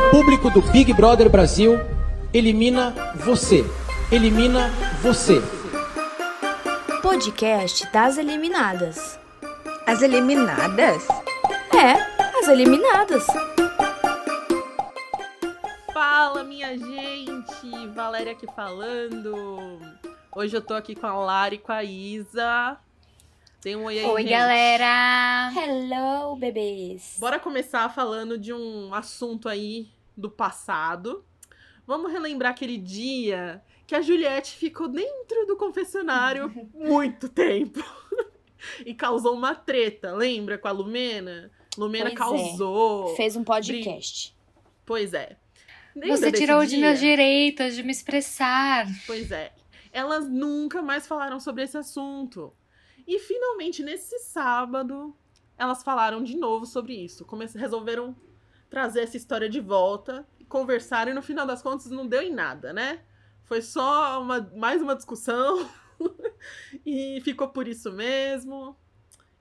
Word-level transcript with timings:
O 0.00 0.10
público 0.10 0.48
do 0.48 0.62
Big 0.62 0.94
Brother 0.94 1.28
Brasil 1.28 1.78
elimina 2.32 2.94
você. 3.16 3.62
Elimina 4.10 4.70
você. 5.02 5.42
Podcast 7.02 7.86
das 7.92 8.16
eliminadas. 8.16 9.18
As 9.86 10.00
eliminadas? 10.00 11.06
É, 11.76 11.92
as 12.38 12.48
eliminadas. 12.48 13.26
Fala, 15.92 16.44
minha 16.44 16.78
gente! 16.78 17.88
Valéria 17.94 18.32
aqui 18.32 18.46
falando. 18.56 19.78
Hoje 20.34 20.56
eu 20.56 20.62
tô 20.62 20.72
aqui 20.72 20.94
com 20.94 21.06
a 21.06 21.14
Lara 21.14 21.54
e 21.54 21.58
com 21.58 21.72
a 21.72 21.84
Isa. 21.84 22.78
Tem 23.60 23.76
um 23.76 23.84
oi 23.84 23.98
aí, 23.98 24.06
Oi, 24.06 24.22
gente. 24.22 24.30
galera! 24.30 25.52
Hello, 25.54 26.34
bebês. 26.34 27.18
Bora 27.20 27.38
começar 27.38 27.90
falando 27.90 28.38
de 28.38 28.54
um 28.54 28.94
assunto 28.94 29.50
aí 29.50 29.90
do 30.16 30.30
passado. 30.30 31.22
Vamos 31.86 32.10
relembrar 32.10 32.52
aquele 32.52 32.78
dia 32.78 33.62
que 33.86 33.94
a 33.94 34.00
Juliette 34.00 34.56
ficou 34.56 34.88
dentro 34.88 35.44
do 35.46 35.58
confessionário 35.58 36.50
muito 36.72 37.28
tempo. 37.28 37.84
e 38.86 38.94
causou 38.94 39.34
uma 39.34 39.54
treta, 39.54 40.14
lembra? 40.14 40.56
Com 40.56 40.68
a 40.68 40.70
Lumena? 40.70 41.50
Lumena 41.76 42.06
Pois 42.06 42.14
é. 42.14 42.16
causou. 42.16 43.14
Fez 43.14 43.36
um 43.36 43.44
podcast. 43.44 44.34
Pois 44.86 45.12
é. 45.12 45.36
Lembra 45.94 46.16
Você 46.16 46.32
tirou 46.32 46.64
de 46.64 46.78
meus 46.78 46.98
direitos 46.98 47.74
de 47.74 47.82
me 47.82 47.92
expressar. 47.92 48.86
Pois 49.06 49.30
é. 49.30 49.52
Elas 49.92 50.26
nunca 50.26 50.80
mais 50.80 51.06
falaram 51.06 51.38
sobre 51.38 51.64
esse 51.64 51.76
assunto. 51.76 52.54
E 53.06 53.18
finalmente, 53.18 53.82
nesse 53.82 54.18
sábado, 54.20 55.14
elas 55.56 55.82
falaram 55.82 56.22
de 56.22 56.36
novo 56.36 56.66
sobre 56.66 56.94
isso. 56.94 57.26
Resolveram 57.54 58.16
trazer 58.68 59.00
essa 59.00 59.16
história 59.16 59.48
de 59.48 59.60
volta, 59.60 60.26
conversaram 60.48 61.12
e 61.12 61.14
no 61.14 61.22
final 61.22 61.46
das 61.46 61.62
contas 61.62 61.90
não 61.90 62.06
deu 62.06 62.22
em 62.22 62.32
nada, 62.32 62.72
né? 62.72 63.04
Foi 63.44 63.60
só 63.62 64.22
uma, 64.22 64.40
mais 64.56 64.80
uma 64.80 64.94
discussão 64.94 65.68
e 66.86 67.20
ficou 67.22 67.48
por 67.48 67.66
isso 67.66 67.92
mesmo. 67.92 68.76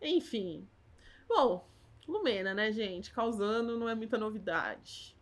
Enfim. 0.02 0.67
Bom, 1.27 1.67
Lumena, 2.07 2.53
né, 2.53 2.71
gente? 2.71 3.11
Causando 3.11 3.77
não 3.77 3.87
é 3.87 3.93
muita 3.95 4.17
novidade. 4.17 5.15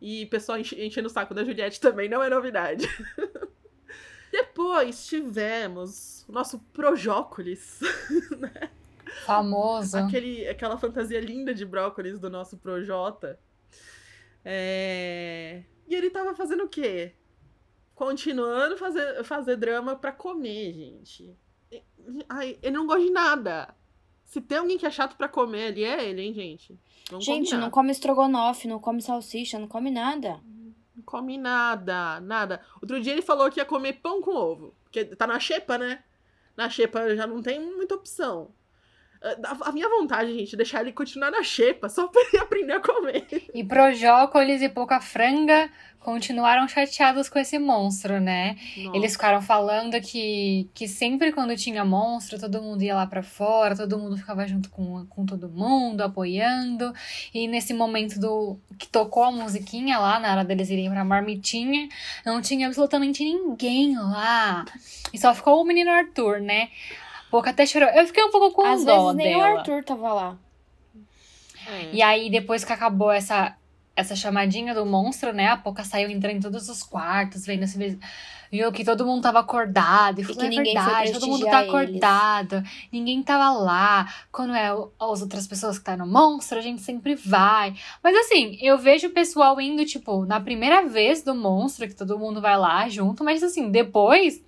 E 0.00 0.26
pessoal 0.26 0.58
enche- 0.58 0.84
enchendo 0.84 1.06
o 1.08 1.10
saco 1.10 1.34
da 1.34 1.44
Juliette 1.44 1.80
também 1.80 2.08
não 2.08 2.22
é 2.22 2.30
novidade. 2.30 2.86
Depois 4.34 5.06
tivemos 5.06 6.24
o 6.28 6.32
nosso 6.32 6.58
Projócolis, 6.72 7.78
Famoso. 9.24 9.96
aquele, 9.96 10.44
aquela 10.48 10.76
fantasia 10.76 11.20
linda 11.20 11.54
de 11.54 11.64
brócolis 11.64 12.18
do 12.18 12.28
nosso 12.28 12.56
Projota. 12.56 13.38
É... 14.44 15.62
E 15.86 15.94
ele 15.94 16.10
tava 16.10 16.34
fazendo 16.34 16.64
o 16.64 16.68
quê? 16.68 17.12
Continuando 17.94 18.76
fazer, 18.76 19.22
fazer 19.22 19.54
drama 19.56 19.94
pra 19.94 20.10
comer, 20.10 20.72
gente. 20.72 21.36
Ai, 22.28 22.58
ele 22.60 22.76
não 22.76 22.88
gosta 22.88 23.04
de 23.04 23.10
nada. 23.10 23.72
Se 24.24 24.40
tem 24.40 24.58
alguém 24.58 24.76
que 24.76 24.84
é 24.86 24.90
chato 24.90 25.16
pra 25.16 25.28
comer 25.28 25.66
ali, 25.68 25.84
é 25.84 26.08
ele, 26.08 26.22
hein, 26.22 26.34
gente? 26.34 26.76
Vamos 27.08 27.24
Gente, 27.24 27.44
combinar. 27.50 27.60
não 27.60 27.70
come 27.70 27.92
estrogonofe, 27.92 28.66
não 28.66 28.80
come 28.80 29.00
salsicha, 29.00 29.60
não 29.60 29.68
come 29.68 29.92
nada. 29.92 30.40
Não 30.94 31.02
come 31.04 31.36
nada, 31.36 32.20
nada. 32.20 32.60
Outro 32.80 33.00
dia 33.00 33.12
ele 33.12 33.22
falou 33.22 33.50
que 33.50 33.60
ia 33.60 33.64
comer 33.64 33.94
pão 33.94 34.20
com 34.22 34.34
ovo. 34.34 34.74
Porque 34.84 35.04
tá 35.04 35.26
na 35.26 35.40
xepa, 35.40 35.76
né? 35.76 36.04
Na 36.56 36.70
xepa 36.70 37.14
já 37.16 37.26
não 37.26 37.42
tem 37.42 37.60
muita 37.60 37.94
opção. 37.96 38.52
A 39.44 39.68
a 39.68 39.72
minha 39.72 39.88
vontade, 39.88 40.32
gente, 40.34 40.54
é 40.54 40.56
deixar 40.56 40.82
ele 40.82 40.92
continuar 40.92 41.30
na 41.30 41.42
xepa, 41.42 41.88
só 41.88 42.06
pra 42.08 42.20
ele 42.22 42.38
aprender 42.42 42.74
a 42.74 42.80
comer. 42.80 43.26
E 43.54 43.64
Projócolis 43.64 44.60
e 44.60 44.68
Pouca 44.68 45.00
Franga 45.00 45.70
continuaram 46.04 46.68
chateados 46.68 47.30
com 47.30 47.38
esse 47.38 47.58
monstro, 47.58 48.20
né? 48.20 48.56
Eles 48.92 49.12
ficaram 49.12 49.40
falando 49.40 49.98
que, 50.02 50.68
que 50.74 50.86
sempre 50.86 51.32
quando 51.32 51.56
tinha 51.56 51.82
monstro, 51.82 52.38
todo 52.38 52.60
mundo 52.60 52.82
ia 52.82 52.94
lá 52.94 53.06
pra 53.06 53.22
fora, 53.22 53.74
todo 53.74 53.98
mundo 53.98 54.16
ficava 54.18 54.46
junto 54.46 54.68
com, 54.68 55.06
com 55.06 55.24
todo 55.24 55.48
mundo, 55.48 56.02
apoiando. 56.02 56.92
E 57.32 57.48
nesse 57.48 57.72
momento 57.72 58.20
do 58.20 58.58
que 58.78 58.86
tocou 58.86 59.24
a 59.24 59.32
musiquinha 59.32 59.98
lá, 59.98 60.20
na 60.20 60.30
hora 60.30 60.44
deles 60.44 60.68
irem 60.68 60.90
pra 60.90 61.04
marmitinha, 61.04 61.88
não 62.24 62.42
tinha 62.42 62.66
absolutamente 62.66 63.24
ninguém 63.24 63.96
lá. 63.96 64.66
E 65.10 65.18
só 65.18 65.34
ficou 65.34 65.62
o 65.62 65.64
menino 65.64 65.90
Arthur, 65.90 66.38
né? 66.38 66.68
Pouca 67.34 67.50
até 67.50 67.66
chorou. 67.66 67.88
Eu 67.88 68.06
fiquei 68.06 68.22
um 68.22 68.30
pouco 68.30 68.52
com 68.52 68.62
Às 68.64 68.84
dó 68.84 69.06
vezes 69.06 69.16
nem 69.16 69.36
dela. 69.36 69.54
o 69.54 69.58
Arthur 69.58 69.82
tava 69.82 70.12
lá. 70.12 70.36
É. 71.66 71.90
E 71.92 72.00
aí, 72.00 72.30
depois 72.30 72.64
que 72.64 72.72
acabou 72.72 73.10
essa, 73.10 73.56
essa 73.96 74.14
chamadinha 74.14 74.72
do 74.72 74.86
monstro, 74.86 75.32
né? 75.32 75.48
A 75.48 75.56
Poca 75.56 75.82
saiu 75.82 76.08
entrando 76.10 76.36
em 76.36 76.40
todos 76.40 76.68
os 76.68 76.84
quartos, 76.84 77.44
vendo 77.44 77.66
se 77.66 77.76
eles- 77.82 77.98
viu 78.52 78.70
que 78.70 78.84
todo 78.84 79.04
mundo 79.04 79.20
tava 79.22 79.40
acordado. 79.40 80.20
E, 80.20 80.22
E 80.22 80.24
falou, 80.24 80.38
que 80.42 80.46
é 80.46 80.48
ninguém 80.48 80.74
foi 80.76 80.84
verdade, 80.84 81.12
todo 81.12 81.26
mundo 81.26 81.44
tá 81.44 81.50
prestigiar 81.58 81.80
eles." 81.82 81.96
acordado. 82.04 82.62
Ninguém 82.92 83.20
tava 83.20 83.50
lá. 83.58 84.08
Quando 84.30 84.54
é 84.54 84.72
o- 84.72 84.92
as 85.00 85.20
outras 85.20 85.44
pessoas 85.48 85.76
que 85.76 85.84
tá 85.84 85.96
no 85.96 86.06
monstro, 86.06 86.58
a 86.60 86.62
gente 86.62 86.82
sempre 86.82 87.16
vai. 87.16 87.74
Mas 88.00 88.16
assim, 88.16 88.56
eu 88.62 88.78
vejo 88.78 89.08
o 89.08 89.12
pessoal 89.12 89.60
indo, 89.60 89.84
tipo, 89.84 90.24
na 90.24 90.38
primeira 90.38 90.86
vez 90.88 91.20
do 91.20 91.34
monstro, 91.34 91.88
que 91.88 91.96
todo 91.96 92.16
mundo 92.16 92.40
vai 92.40 92.56
lá 92.56 92.88
junto, 92.88 93.24
mas 93.24 93.42
assim, 93.42 93.72
depois 93.72 94.40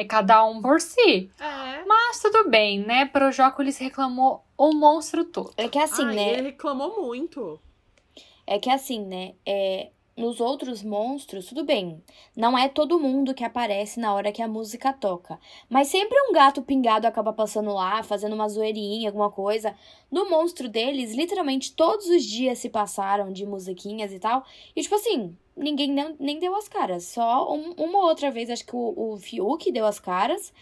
é 0.00 0.04
cada 0.04 0.44
um 0.44 0.62
por 0.62 0.80
si. 0.80 1.30
É. 1.38 1.84
Mas 1.84 2.20
tudo 2.20 2.48
bem, 2.48 2.80
né? 2.80 3.04
Projócolis 3.06 3.78
reclamou 3.78 4.42
o 4.56 4.74
monstro 4.74 5.24
todo. 5.24 5.52
É 5.56 5.68
que 5.68 5.78
assim, 5.78 6.06
Ai, 6.06 6.14
né? 6.14 6.32
Ele 6.32 6.42
reclamou 6.50 7.02
muito. 7.02 7.60
É 8.46 8.58
que 8.58 8.70
assim, 8.70 9.04
né? 9.04 9.34
É, 9.44 9.90
nos 10.16 10.40
outros 10.40 10.82
monstros, 10.82 11.46
tudo 11.46 11.64
bem. 11.64 12.02
Não 12.36 12.56
é 12.56 12.68
todo 12.68 12.98
mundo 12.98 13.34
que 13.34 13.44
aparece 13.44 14.00
na 14.00 14.14
hora 14.14 14.32
que 14.32 14.42
a 14.42 14.48
música 14.48 14.92
toca. 14.92 15.38
Mas 15.68 15.88
sempre 15.88 16.16
um 16.28 16.32
gato 16.32 16.62
pingado 16.62 17.06
acaba 17.06 17.32
passando 17.32 17.72
lá, 17.72 18.02
fazendo 18.02 18.34
uma 18.34 18.48
zoeirinha, 18.48 19.08
alguma 19.08 19.30
coisa. 19.30 19.74
No 20.10 20.28
monstro 20.28 20.68
deles, 20.68 21.14
literalmente 21.14 21.72
todos 21.72 22.06
os 22.06 22.24
dias 22.24 22.58
se 22.58 22.68
passaram 22.68 23.32
de 23.32 23.46
musiquinhas 23.46 24.12
e 24.12 24.18
tal. 24.18 24.44
E 24.74 24.82
tipo 24.82 24.94
assim, 24.94 25.36
ninguém 25.60 25.90
nem, 25.92 26.16
nem 26.18 26.38
deu 26.38 26.54
as 26.56 26.68
caras. 26.68 27.04
Só 27.04 27.52
um- 27.52 27.72
uma 27.76 28.00
outra 28.00 28.30
vez, 28.30 28.50
acho 28.50 28.64
que 28.66 28.74
o, 28.74 29.12
o 29.14 29.16
Fiuk 29.18 29.70
deu 29.70 29.86
as 29.86 29.98
caras. 30.00 30.52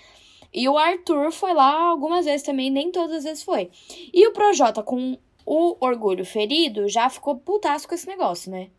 E 0.52 0.68
o 0.68 0.78
Arthur 0.78 1.30
foi 1.30 1.52
lá 1.52 1.88
algumas 1.90 2.24
vezes 2.24 2.42
também, 2.46 2.70
nem 2.70 2.90
todas 2.90 3.16
as 3.18 3.24
vezes 3.24 3.42
foi. 3.42 3.70
E 4.12 4.26
o 4.26 4.32
Projota, 4.32 4.82
com 4.82 5.18
o 5.44 5.76
orgulho 5.80 6.24
ferido, 6.24 6.88
já 6.88 7.08
ficou 7.10 7.36
putaço 7.38 7.86
com 7.88 7.94
esse 7.94 8.06
negócio, 8.06 8.50
né? 8.50 8.70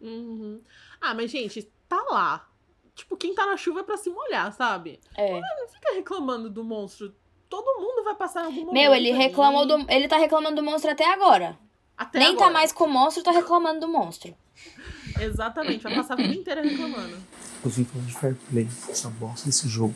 Uhum. 0.00 0.60
Ah, 1.00 1.14
mas, 1.14 1.30
gente, 1.30 1.70
tá 1.88 2.02
lá. 2.10 2.48
Tipo, 2.94 3.16
quem 3.16 3.34
tá 3.34 3.46
na 3.46 3.56
chuva 3.56 3.80
é 3.80 3.82
pra 3.82 3.96
se 3.96 4.10
molhar, 4.10 4.52
sabe? 4.52 4.98
É. 5.16 5.32
Não 5.40 5.68
fica 5.68 5.94
reclamando 5.94 6.50
do 6.50 6.64
monstro. 6.64 7.14
Todo 7.48 7.80
mundo 7.80 8.02
vai 8.04 8.14
passar 8.14 8.44
algum 8.44 8.56
momento. 8.56 8.72
Meu, 8.72 8.94
ele 8.94 9.10
reclamou 9.12 9.64
do. 9.66 9.86
Ele 9.90 10.08
tá 10.08 10.16
reclamando 10.16 10.56
do 10.56 10.62
monstro 10.62 10.90
até 10.90 11.06
agora. 11.06 11.58
Até 11.96 12.18
Nem 12.18 12.28
tá 12.36 12.44
agora. 12.44 12.52
mais 12.52 12.72
com 12.72 12.84
o 12.84 12.88
monstro, 12.88 13.22
tá 13.22 13.30
reclamando 13.30 13.80
do 13.80 13.88
monstro. 13.88 14.34
Exatamente, 15.20 15.82
vai 15.82 15.94
passar 15.94 16.14
a 16.14 16.16
vida 16.16 16.34
inteira 16.34 16.62
reclamando. 16.62 17.16
Eu 17.64 17.70
vim 17.70 17.84
falar 17.84 18.04
de 18.04 18.14
fair 18.14 18.36
play, 18.50 18.68
essa 18.88 19.08
bosta 19.10 19.46
desse 19.46 19.68
jogo. 19.68 19.94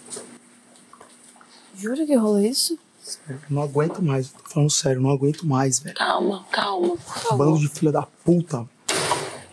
Jura 1.75 2.05
que 2.05 2.15
rolou 2.15 2.41
isso? 2.41 2.79
Sério, 3.01 3.41
eu 3.51 3.55
não 3.55 3.63
aguento 3.63 4.01
mais, 4.03 4.31
tô 4.31 4.51
falando 4.51 4.71
sério, 4.71 5.01
não 5.01 5.11
aguento 5.11 5.47
mais, 5.47 5.81
velho. 5.81 5.97
Calma, 5.97 6.47
calma, 6.51 6.97
por 6.97 7.19
favor. 7.19 7.39
Bando 7.39 7.59
de 7.59 7.69
filha 7.69 7.91
da 7.91 8.03
puta. 8.03 8.69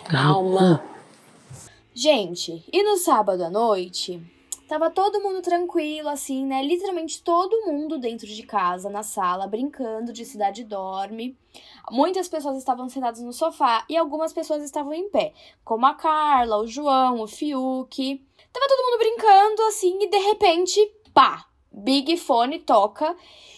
Calma. 0.05 0.83
Gente, 1.93 2.63
e 2.71 2.83
no 2.83 2.97
sábado 2.97 3.43
à 3.43 3.49
noite, 3.49 4.21
tava 4.67 4.89
todo 4.91 5.19
mundo 5.19 5.41
tranquilo, 5.41 6.09
assim, 6.09 6.45
né? 6.45 6.63
Literalmente 6.63 7.21
todo 7.23 7.65
mundo 7.65 7.97
dentro 7.97 8.27
de 8.27 8.43
casa, 8.43 8.89
na 8.89 9.03
sala, 9.03 9.47
brincando 9.47 10.13
de 10.13 10.23
cidade 10.25 10.63
dorme. 10.63 11.35
Muitas 11.91 12.27
pessoas 12.27 12.57
estavam 12.57 12.89
sentadas 12.89 13.21
no 13.21 13.33
sofá 13.33 13.85
e 13.89 13.97
algumas 13.97 14.33
pessoas 14.33 14.63
estavam 14.63 14.93
em 14.93 15.09
pé, 15.09 15.33
como 15.63 15.85
a 15.85 15.93
Carla, 15.93 16.57
o 16.57 16.67
João, 16.67 17.21
o 17.21 17.27
Fiuk. 17.27 18.25
Tava 18.51 18.67
todo 18.67 18.83
mundo 18.83 18.97
brincando, 18.99 19.61
assim, 19.63 19.97
e 20.01 20.09
de 20.09 20.17
repente, 20.17 20.79
pá! 21.13 21.49
Big 21.71 22.17
Fone 22.17 22.59
toca. 22.59 23.15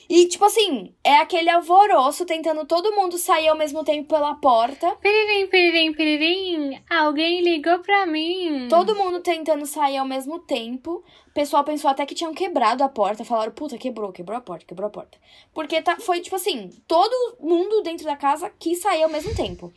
E, 0.10 0.28
tipo 0.28 0.44
assim, 0.44 0.94
é 1.04 1.20
aquele 1.20 1.50
alvoroço 1.50 2.26
tentando 2.26 2.66
todo 2.66 2.92
mundo 2.92 3.18
sair 3.18 3.48
ao 3.48 3.58
mesmo 3.58 3.82
tempo 3.82 4.10
pela 4.10 4.36
porta. 4.36 4.92
Piririm, 4.98 5.48
piririm, 5.48 5.94
piririm, 5.94 6.84
alguém 6.90 7.42
ligou 7.42 7.80
pra 7.80 8.06
mim. 8.06 8.68
Todo 8.70 8.96
mundo 8.96 9.22
tentando 9.22 9.66
sair 9.66 9.96
ao 9.96 10.06
mesmo 10.06 10.40
tempo. 10.40 11.02
O 11.32 11.34
pessoal 11.34 11.64
pensou 11.64 11.90
até 11.90 12.06
que 12.06 12.14
tinham 12.14 12.34
quebrado 12.34 12.84
a 12.84 12.90
porta. 12.90 13.24
Falaram, 13.24 13.54
puta, 13.54 13.78
quebrou, 13.78 14.12
quebrou 14.12 14.38
a 14.38 14.42
porta, 14.42 14.66
quebrou 14.66 14.88
a 14.88 14.92
porta. 14.92 15.18
Porque 15.54 15.82
tá, 15.82 15.96
foi 15.96 16.20
tipo 16.20 16.36
assim: 16.36 16.70
todo 16.86 17.38
mundo 17.40 17.82
dentro 17.82 18.06
da 18.06 18.18
casa 18.18 18.52
quis 18.60 18.82
sair 18.82 19.04
ao 19.04 19.10
mesmo 19.10 19.34
tempo. 19.34 19.72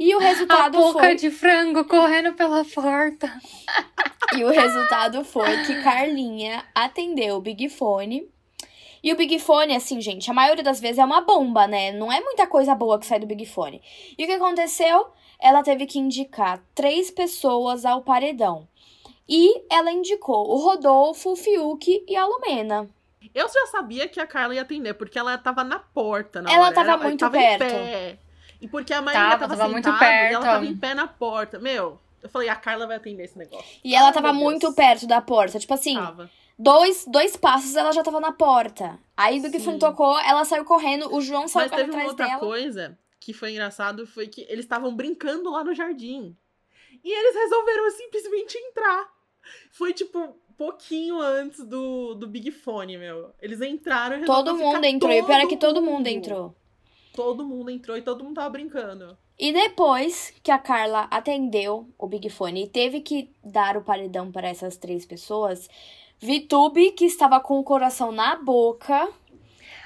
E 0.00 0.12
o 0.16 0.18
A 0.20 0.22
resultado 0.22 0.76
boca 0.76 0.98
foi. 0.98 1.14
de 1.14 1.30
frango 1.30 1.84
correndo 1.84 2.34
pela 2.34 2.64
porta. 2.64 3.32
E 4.36 4.42
o 4.42 4.48
resultado 4.48 5.24
foi 5.24 5.64
que 5.64 5.80
Carlinha 5.80 6.64
atendeu 6.74 7.36
o 7.36 7.40
Big 7.40 7.68
Fone. 7.68 8.28
E 9.00 9.12
o 9.12 9.16
Big 9.16 9.38
Fone, 9.38 9.76
assim, 9.76 10.00
gente, 10.00 10.28
a 10.28 10.34
maioria 10.34 10.64
das 10.64 10.80
vezes 10.80 10.98
é 10.98 11.04
uma 11.04 11.20
bomba, 11.20 11.68
né? 11.68 11.92
Não 11.92 12.10
é 12.10 12.20
muita 12.20 12.48
coisa 12.48 12.74
boa 12.74 12.98
que 12.98 13.06
sai 13.06 13.20
do 13.20 13.26
Big 13.26 13.46
Fone. 13.46 13.80
E 14.18 14.24
o 14.24 14.26
que 14.26 14.32
aconteceu? 14.32 15.06
Ela 15.38 15.62
teve 15.62 15.86
que 15.86 16.00
indicar 16.00 16.60
três 16.74 17.12
pessoas 17.12 17.84
ao 17.84 18.02
paredão. 18.02 18.66
E 19.28 19.64
ela 19.70 19.90
indicou 19.90 20.48
o 20.48 20.56
Rodolfo, 20.58 21.32
o 21.32 21.36
Fiuk 21.36 22.04
e 22.06 22.16
a 22.16 22.24
Lumena. 22.26 22.88
Eu 23.34 23.48
já 23.48 23.66
sabia 23.66 24.06
que 24.08 24.20
a 24.20 24.26
Carla 24.26 24.54
ia 24.54 24.62
atender, 24.62 24.94
porque 24.94 25.18
ela 25.18 25.36
tava 25.36 25.64
na 25.64 25.78
porta. 25.78 26.40
Na 26.40 26.52
Ela 26.52 26.66
hora. 26.66 26.74
tava 26.74 26.96
muito 27.02 27.20
tava 27.20 27.32
perto. 27.36 27.64
Em 27.64 27.68
pé. 27.68 28.18
E 28.60 28.68
porque 28.68 28.92
a 28.94 29.02
Marília 29.02 29.30
Tava, 29.30 29.40
tava, 29.40 29.56
tava 29.56 29.68
muito 29.70 29.84
sentada 29.84 30.04
e 30.04 30.32
ela 30.32 30.40
perto. 30.40 30.44
tava 30.44 30.64
em 30.66 30.76
pé 30.76 30.94
na 30.94 31.06
porta. 31.06 31.58
Meu, 31.58 31.98
eu 32.22 32.28
falei, 32.28 32.48
a 32.48 32.56
Carla 32.56 32.86
vai 32.86 32.96
atender 32.96 33.24
esse 33.24 33.36
negócio. 33.36 33.66
E 33.84 33.94
ela 33.94 34.06
Ai, 34.08 34.12
tava 34.14 34.32
muito 34.32 34.62
Deus. 34.62 34.74
perto 34.74 35.06
da 35.06 35.20
porta. 35.20 35.58
Tipo 35.58 35.74
assim, 35.74 35.94
Tava. 35.94 36.30
dois, 36.58 37.04
dois 37.06 37.36
passos 37.36 37.74
ela 37.76 37.92
já 37.92 38.02
tava 38.02 38.20
na 38.20 38.32
porta. 38.32 38.98
Aí 39.16 39.38
o 39.40 39.42
Big 39.42 39.58
Sim. 39.58 39.64
Fone 39.64 39.78
tocou, 39.78 40.18
ela 40.20 40.44
saiu 40.44 40.64
correndo, 40.64 41.12
o 41.14 41.20
João 41.20 41.46
saiu 41.48 41.68
Mas 41.68 41.76
teve 41.78 41.90
uma 41.90 41.96
atrás 41.98 42.08
outra 42.10 42.26
dela. 42.28 42.38
coisa 42.40 42.98
que 43.20 43.32
foi 43.34 43.50
engraçado, 43.50 44.06
foi 44.06 44.28
que 44.28 44.42
eles 44.48 44.64
estavam 44.64 44.94
brincando 44.94 45.50
lá 45.50 45.64
no 45.64 45.74
jardim. 45.74 46.34
E 47.04 47.12
eles 47.12 47.34
resolveram 47.34 47.90
simplesmente 47.90 48.56
entrar. 48.56 49.15
Foi 49.70 49.92
tipo 49.92 50.36
pouquinho 50.56 51.20
antes 51.20 51.64
do, 51.64 52.14
do 52.14 52.26
Big 52.26 52.50
Fone, 52.50 52.96
meu. 52.96 53.32
Eles 53.40 53.60
entraram 53.60 54.18
e 54.18 54.24
Todo 54.24 54.54
mundo 54.54 54.76
ficar 54.76 54.88
entrou. 54.88 55.12
E 55.12 55.20
o 55.20 55.26
pior 55.26 55.40
é 55.40 55.46
que 55.46 55.56
todo 55.56 55.74
todo 55.74 55.84
mundo 55.84 56.06
entrou. 56.06 56.54
Todo 57.14 57.46
mundo 57.46 57.70
entrou 57.70 57.96
e 57.96 58.02
todo 58.02 58.24
mundo 58.24 58.36
tava 58.36 58.50
brincando. 58.50 59.16
E 59.38 59.52
depois 59.52 60.32
que 60.42 60.50
a 60.50 60.58
Carla 60.58 61.06
atendeu 61.10 61.88
o 61.98 62.06
Big 62.06 62.30
Fone 62.30 62.64
e 62.64 62.68
teve 62.68 63.00
que 63.00 63.30
dar 63.44 63.76
o 63.76 63.82
paredão 63.82 64.32
para 64.32 64.48
essas 64.48 64.76
três 64.76 65.04
pessoas, 65.04 65.68
Vitube, 66.18 66.92
que 66.92 67.04
estava 67.04 67.38
com 67.40 67.58
o 67.58 67.64
coração 67.64 68.10
na 68.10 68.36
boca, 68.36 69.10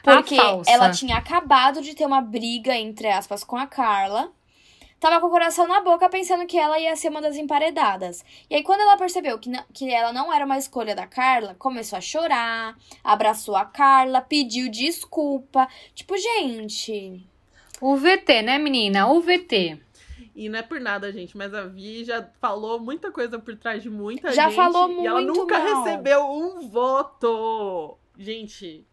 porque 0.02 0.36
ela 0.68 0.90
tinha 0.90 1.16
acabado 1.16 1.82
de 1.82 1.94
ter 1.94 2.06
uma 2.06 2.20
briga, 2.20 2.76
entre 2.76 3.08
aspas, 3.08 3.42
com 3.42 3.56
a 3.56 3.66
Carla. 3.66 4.32
Tava 5.00 5.18
com 5.18 5.28
o 5.28 5.30
coração 5.30 5.66
na 5.66 5.80
boca 5.80 6.08
pensando 6.10 6.46
que 6.46 6.58
ela 6.58 6.78
ia 6.78 6.94
ser 6.94 7.08
uma 7.08 7.22
das 7.22 7.36
emparedadas. 7.36 8.22
E 8.50 8.54
aí, 8.54 8.62
quando 8.62 8.82
ela 8.82 8.98
percebeu 8.98 9.38
que, 9.38 9.48
na- 9.48 9.64
que 9.72 9.90
ela 9.90 10.12
não 10.12 10.30
era 10.32 10.44
uma 10.44 10.58
escolha 10.58 10.94
da 10.94 11.06
Carla, 11.06 11.54
começou 11.58 11.96
a 11.96 12.00
chorar, 12.02 12.76
abraçou 13.02 13.56
a 13.56 13.64
Carla, 13.64 14.20
pediu 14.20 14.70
desculpa. 14.70 15.66
Tipo, 15.94 16.16
gente, 16.18 17.26
O 17.80 17.96
VT, 17.96 18.42
né, 18.42 18.58
menina? 18.58 19.08
O 19.10 19.20
VT. 19.22 19.80
E 20.36 20.48
não 20.50 20.58
é 20.58 20.62
por 20.62 20.78
nada, 20.80 21.10
gente, 21.10 21.34
mas 21.36 21.52
a 21.54 21.62
Vi 21.64 22.04
já 22.04 22.28
falou 22.40 22.78
muita 22.78 23.10
coisa 23.10 23.38
por 23.38 23.56
trás 23.56 23.82
de 23.82 23.88
muita 23.90 24.32
Já 24.32 24.44
gente. 24.48 24.56
falou 24.56 24.90
E 25.02 25.06
ela 25.06 25.20
muito 25.22 25.40
nunca 25.40 25.58
mal. 25.58 25.82
recebeu 25.82 26.24
um 26.30 26.68
voto. 26.68 27.96
Gente, 28.18 28.84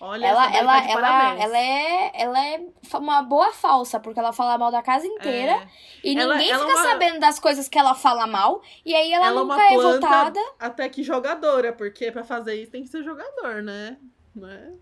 olha 0.00 0.26
Ela, 0.26 0.56
ela, 0.56 0.80
tá 0.82 0.90
ela, 0.90 1.34
ela, 1.42 1.58
é, 1.58 2.10
ela 2.14 2.46
é 2.46 2.60
uma 2.94 3.22
boa 3.22 3.52
falsa, 3.52 4.00
porque 4.00 4.18
ela 4.18 4.32
fala 4.32 4.56
mal 4.58 4.70
da 4.70 4.82
casa 4.82 5.06
inteira 5.06 5.52
É. 5.52 5.68
e 6.02 6.18
Ela- 6.18 6.34
ninguém 6.34 6.50
ela 6.50 6.64
é 6.64 6.66
fica 6.68 6.78
uma- 6.80 6.88
sabendo 6.88 7.20
das 7.20 7.38
coisas 7.38 7.68
que 7.68 7.78
ela 7.78 7.94
fala 7.94 8.26
mal, 8.26 8.62
e 8.84 8.94
aí 8.94 9.12
ela, 9.12 9.26
Ela 9.26 9.40
é 9.40 9.44
nunca 9.44 9.62
é 9.62 9.76
votada. 9.76 10.40
até 10.58 10.88
que 10.88 11.02
jogadora, 11.02 11.72
porque 11.72 12.10
pra 12.10 12.24
fazer 12.24 12.54
isso 12.54 12.72
tem 12.72 12.82
que 12.82 12.88
ser 12.88 13.02
jogador, 13.04 13.62
né? 13.62 13.96
né? 14.34 14.72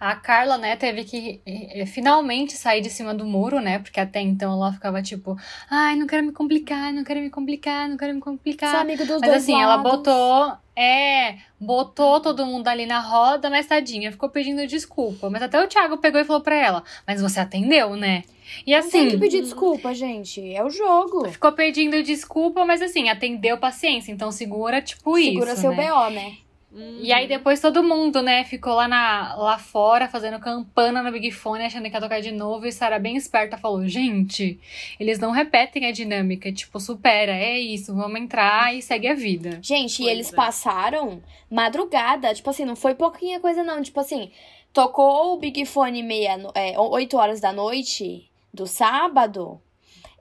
A 0.00 0.16
Carla, 0.16 0.56
né, 0.56 0.76
teve 0.76 1.04
que 1.04 1.42
eh, 1.44 1.84
finalmente 1.84 2.54
sair 2.54 2.80
de 2.80 2.88
cima 2.88 3.12
do 3.12 3.26
muro, 3.26 3.60
né? 3.60 3.78
Porque 3.80 4.00
até 4.00 4.18
então 4.18 4.50
ela 4.54 4.72
ficava 4.72 5.02
tipo, 5.02 5.36
ai, 5.70 5.94
não 5.94 6.06
quero 6.06 6.24
me 6.24 6.32
complicar, 6.32 6.90
não 6.90 7.04
quero 7.04 7.20
me 7.20 7.28
complicar, 7.28 7.86
não 7.86 7.98
quero 7.98 8.14
me 8.14 8.20
complicar. 8.20 8.70
Sou 8.70 8.80
amigo 8.80 9.04
dos 9.04 9.20
Mas 9.20 9.30
dois 9.30 9.42
assim, 9.42 9.60
ela 9.60 9.76
lados. 9.76 9.92
botou, 9.92 10.52
é, 10.74 11.36
botou 11.60 12.18
todo 12.18 12.46
mundo 12.46 12.66
ali 12.68 12.86
na 12.86 12.98
roda, 12.98 13.50
mas 13.50 13.66
tadinha, 13.66 14.10
ficou 14.10 14.30
pedindo 14.30 14.66
desculpa. 14.66 15.28
Mas 15.28 15.42
até 15.42 15.62
o 15.62 15.68
Thiago 15.68 15.98
pegou 15.98 16.18
e 16.18 16.24
falou 16.24 16.40
pra 16.40 16.56
ela, 16.56 16.82
mas 17.06 17.20
você 17.20 17.38
atendeu, 17.38 17.94
né? 17.94 18.24
E 18.66 18.74
Não 18.74 18.80
tem 18.80 18.90
que 18.90 19.06
assim, 19.08 19.18
pedir 19.20 19.42
desculpa, 19.42 19.92
gente. 19.92 20.54
É 20.54 20.64
o 20.64 20.70
jogo. 20.70 21.28
ficou 21.28 21.52
pedindo 21.52 22.02
desculpa, 22.02 22.64
mas 22.64 22.80
assim, 22.80 23.10
atendeu 23.10 23.58
paciência. 23.58 24.10
Então 24.10 24.32
segura, 24.32 24.80
tipo 24.80 25.14
Segura 25.18 25.52
isso, 25.52 25.60
seu 25.60 25.74
né? 25.76 25.88
BO, 25.90 26.10
né? 26.10 26.32
E 26.72 27.12
aí 27.12 27.26
depois 27.26 27.60
todo 27.60 27.82
mundo, 27.82 28.22
né, 28.22 28.44
ficou 28.44 28.74
lá, 28.74 28.86
na, 28.86 29.34
lá 29.34 29.58
fora 29.58 30.06
fazendo 30.06 30.38
campana 30.38 31.02
no 31.02 31.10
Big 31.10 31.32
Fone, 31.32 31.64
achando 31.64 31.88
que 31.90 31.96
ia 31.96 32.00
tocar 32.00 32.20
de 32.20 32.30
novo, 32.30 32.64
e 32.66 32.72
Sara 32.72 32.98
bem 32.98 33.16
esperta 33.16 33.58
falou, 33.58 33.88
gente, 33.88 34.58
eles 34.98 35.18
não 35.18 35.32
repetem 35.32 35.86
a 35.86 35.90
dinâmica, 35.90 36.52
tipo, 36.52 36.78
supera, 36.78 37.32
é 37.32 37.58
isso, 37.58 37.94
vamos 37.94 38.20
entrar 38.20 38.72
e 38.74 38.80
segue 38.80 39.08
a 39.08 39.14
vida. 39.14 39.58
Gente, 39.60 40.02
e 40.02 40.08
eles 40.08 40.32
é. 40.32 40.36
passaram 40.36 41.20
madrugada. 41.50 42.32
Tipo 42.32 42.50
assim, 42.50 42.64
não 42.64 42.76
foi 42.76 42.94
pouquinha 42.94 43.40
coisa, 43.40 43.64
não. 43.64 43.82
Tipo 43.82 44.00
assim, 44.00 44.30
tocou 44.72 45.34
o 45.34 45.38
Big 45.38 45.64
Fone 45.66 46.02
meia, 46.02 46.38
é, 46.54 46.78
8 46.78 47.16
horas 47.16 47.40
da 47.40 47.52
noite 47.52 48.30
do 48.54 48.66
sábado. 48.66 49.60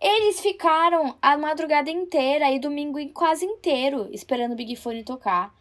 Eles 0.01 0.39
ficaram 0.39 1.15
a 1.21 1.37
madrugada 1.37 1.91
inteira 1.91 2.49
e 2.51 2.59
domingo 2.59 2.97
quase 3.09 3.45
inteiro 3.45 4.09
esperando 4.11 4.53
o 4.53 4.55
Big 4.55 4.75
Fone 4.75 5.03
tocar. 5.03 5.53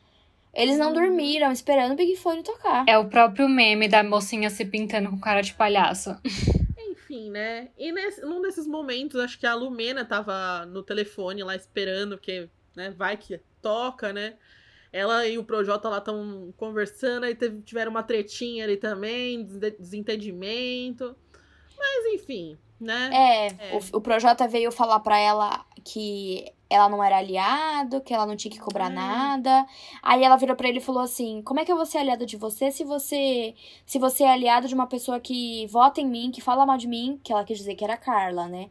Eles 0.62 0.76
não 0.78 0.92
dormiram 0.92 1.52
esperando 1.52 1.92
o 1.92 1.96
Big 1.96 2.16
Fone 2.16 2.42
tocar. 2.42 2.84
É 2.88 2.98
o 2.98 3.08
próprio 3.08 3.48
meme 3.48 3.86
da 3.88 4.02
mocinha 4.02 4.50
se 4.50 4.64
pintando 4.64 5.10
com 5.10 5.18
cara 5.20 5.40
de 5.42 5.54
palhaço. 5.54 6.16
Enfim, 6.78 7.30
né? 7.30 7.68
E 7.78 7.90
nesse, 7.92 8.20
num 8.22 8.42
desses 8.42 8.66
momentos, 8.66 9.18
acho 9.20 9.38
que 9.38 9.46
a 9.46 9.54
Lumena 9.54 10.04
tava 10.04 10.66
no 10.66 10.82
telefone 10.82 11.42
lá 11.42 11.54
esperando, 11.56 12.18
que, 12.18 12.48
né, 12.76 12.90
vai 12.90 13.16
que 13.16 13.40
toca, 13.62 14.12
né? 14.12 14.34
Ela 14.92 15.26
e 15.26 15.36
o 15.38 15.44
Projota 15.44 15.88
lá 15.88 15.98
estão 15.98 16.52
conversando, 16.56 17.24
aí 17.24 17.34
teve, 17.34 17.60
tiveram 17.62 17.90
uma 17.90 18.02
tretinha 18.02 18.64
ali 18.64 18.76
também, 18.76 19.44
des- 19.44 19.74
desentendimento. 19.78 21.14
Mas 21.78 22.06
enfim, 22.14 22.56
né? 22.80 23.10
É, 23.12 23.46
É. 23.46 23.76
O, 23.92 23.98
o 23.98 24.00
Projota 24.00 24.48
veio 24.48 24.72
falar 24.72 25.00
pra 25.00 25.18
ela 25.18 25.64
que 25.92 26.44
ela 26.70 26.88
não 26.88 27.02
era 27.02 27.16
aliado, 27.18 28.00
que 28.02 28.12
ela 28.12 28.26
não 28.26 28.36
tinha 28.36 28.52
que 28.52 28.58
cobrar 28.60 28.86
Ah. 28.86 28.90
nada. 28.90 29.66
Aí 30.02 30.22
ela 30.22 30.36
virou 30.36 30.54
pra 30.56 30.68
ele 30.68 30.78
e 30.78 30.82
falou 30.82 31.02
assim: 31.02 31.40
"Como 31.42 31.60
é 31.60 31.64
que 31.64 31.72
eu 31.72 31.76
vou 31.76 31.86
ser 31.86 31.98
aliado 31.98 32.26
de 32.26 32.36
você 32.36 32.70
se 32.70 32.84
você 32.84 33.54
se 33.86 33.98
você 33.98 34.24
é 34.24 34.30
aliado 34.32 34.68
de 34.68 34.74
uma 34.74 34.86
pessoa 34.86 35.18
que 35.20 35.66
vota 35.68 36.00
em 36.00 36.06
mim, 36.06 36.30
que 36.30 36.40
fala 36.40 36.66
mal 36.66 36.76
de 36.76 36.86
mim, 36.86 37.18
que 37.24 37.32
ela 37.32 37.44
quis 37.44 37.58
dizer 37.58 37.74
que 37.74 37.84
era 37.84 37.96
Carla, 37.96 38.46
né?" 38.48 38.68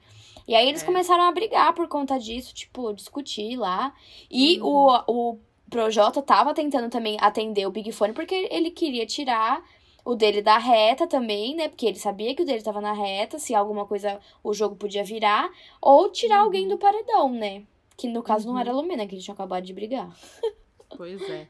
E 0.48 0.56
aí 0.56 0.68
eles 0.70 0.84
É. 0.84 0.86
começaram 0.86 1.24
a 1.24 1.32
brigar 1.32 1.74
por 1.74 1.88
conta 1.90 2.18
disso, 2.20 2.54
tipo, 2.54 2.94
discutir 2.94 3.58
lá. 3.58 3.94
E 4.32 4.60
Uhum. 4.62 4.68
o, 5.08 5.32
o 5.34 5.38
Projota 5.70 6.22
tava 6.22 6.54
tentando 6.54 6.90
também 6.90 7.18
atender 7.20 7.66
o 7.68 7.72
Big 7.72 7.92
Fone 7.92 8.14
porque 8.14 8.48
ele 8.52 8.72
queria 8.72 9.06
tirar 9.06 9.62
o 10.08 10.16
dele 10.16 10.42
da 10.42 10.58
reta 10.58 11.06
também, 11.06 11.54
né? 11.54 11.68
Porque 11.68 11.86
ele 11.86 12.00
sabia 12.00 12.34
que 12.34 12.42
o 12.42 12.46
dele 12.46 12.64
tava 12.64 12.80
na 12.80 12.94
reta, 12.94 13.38
se 13.38 13.54
alguma 13.54 13.86
coisa 13.86 14.22
o 14.42 14.54
jogo 14.54 14.78
podia 14.78 15.04
virar, 15.04 15.52
ou 15.82 16.10
tirar 16.10 16.40
alguém 16.40 16.66
do 16.66 16.78
paredão, 16.78 17.30
né? 17.34 17.64
Que 17.98 18.08
no 18.08 18.24
caso 18.24 18.48
não 18.48 18.54
Uhum. 18.54 18.60
era 18.62 18.72
a 18.72 18.74
Lumena, 18.74 19.06
que 19.06 19.16
eles 19.16 19.26
tinham 19.26 19.34
acabado 19.34 19.66
de 19.66 19.74
brigar. 19.74 20.10
Pois 20.96 21.22
é. 21.30 21.50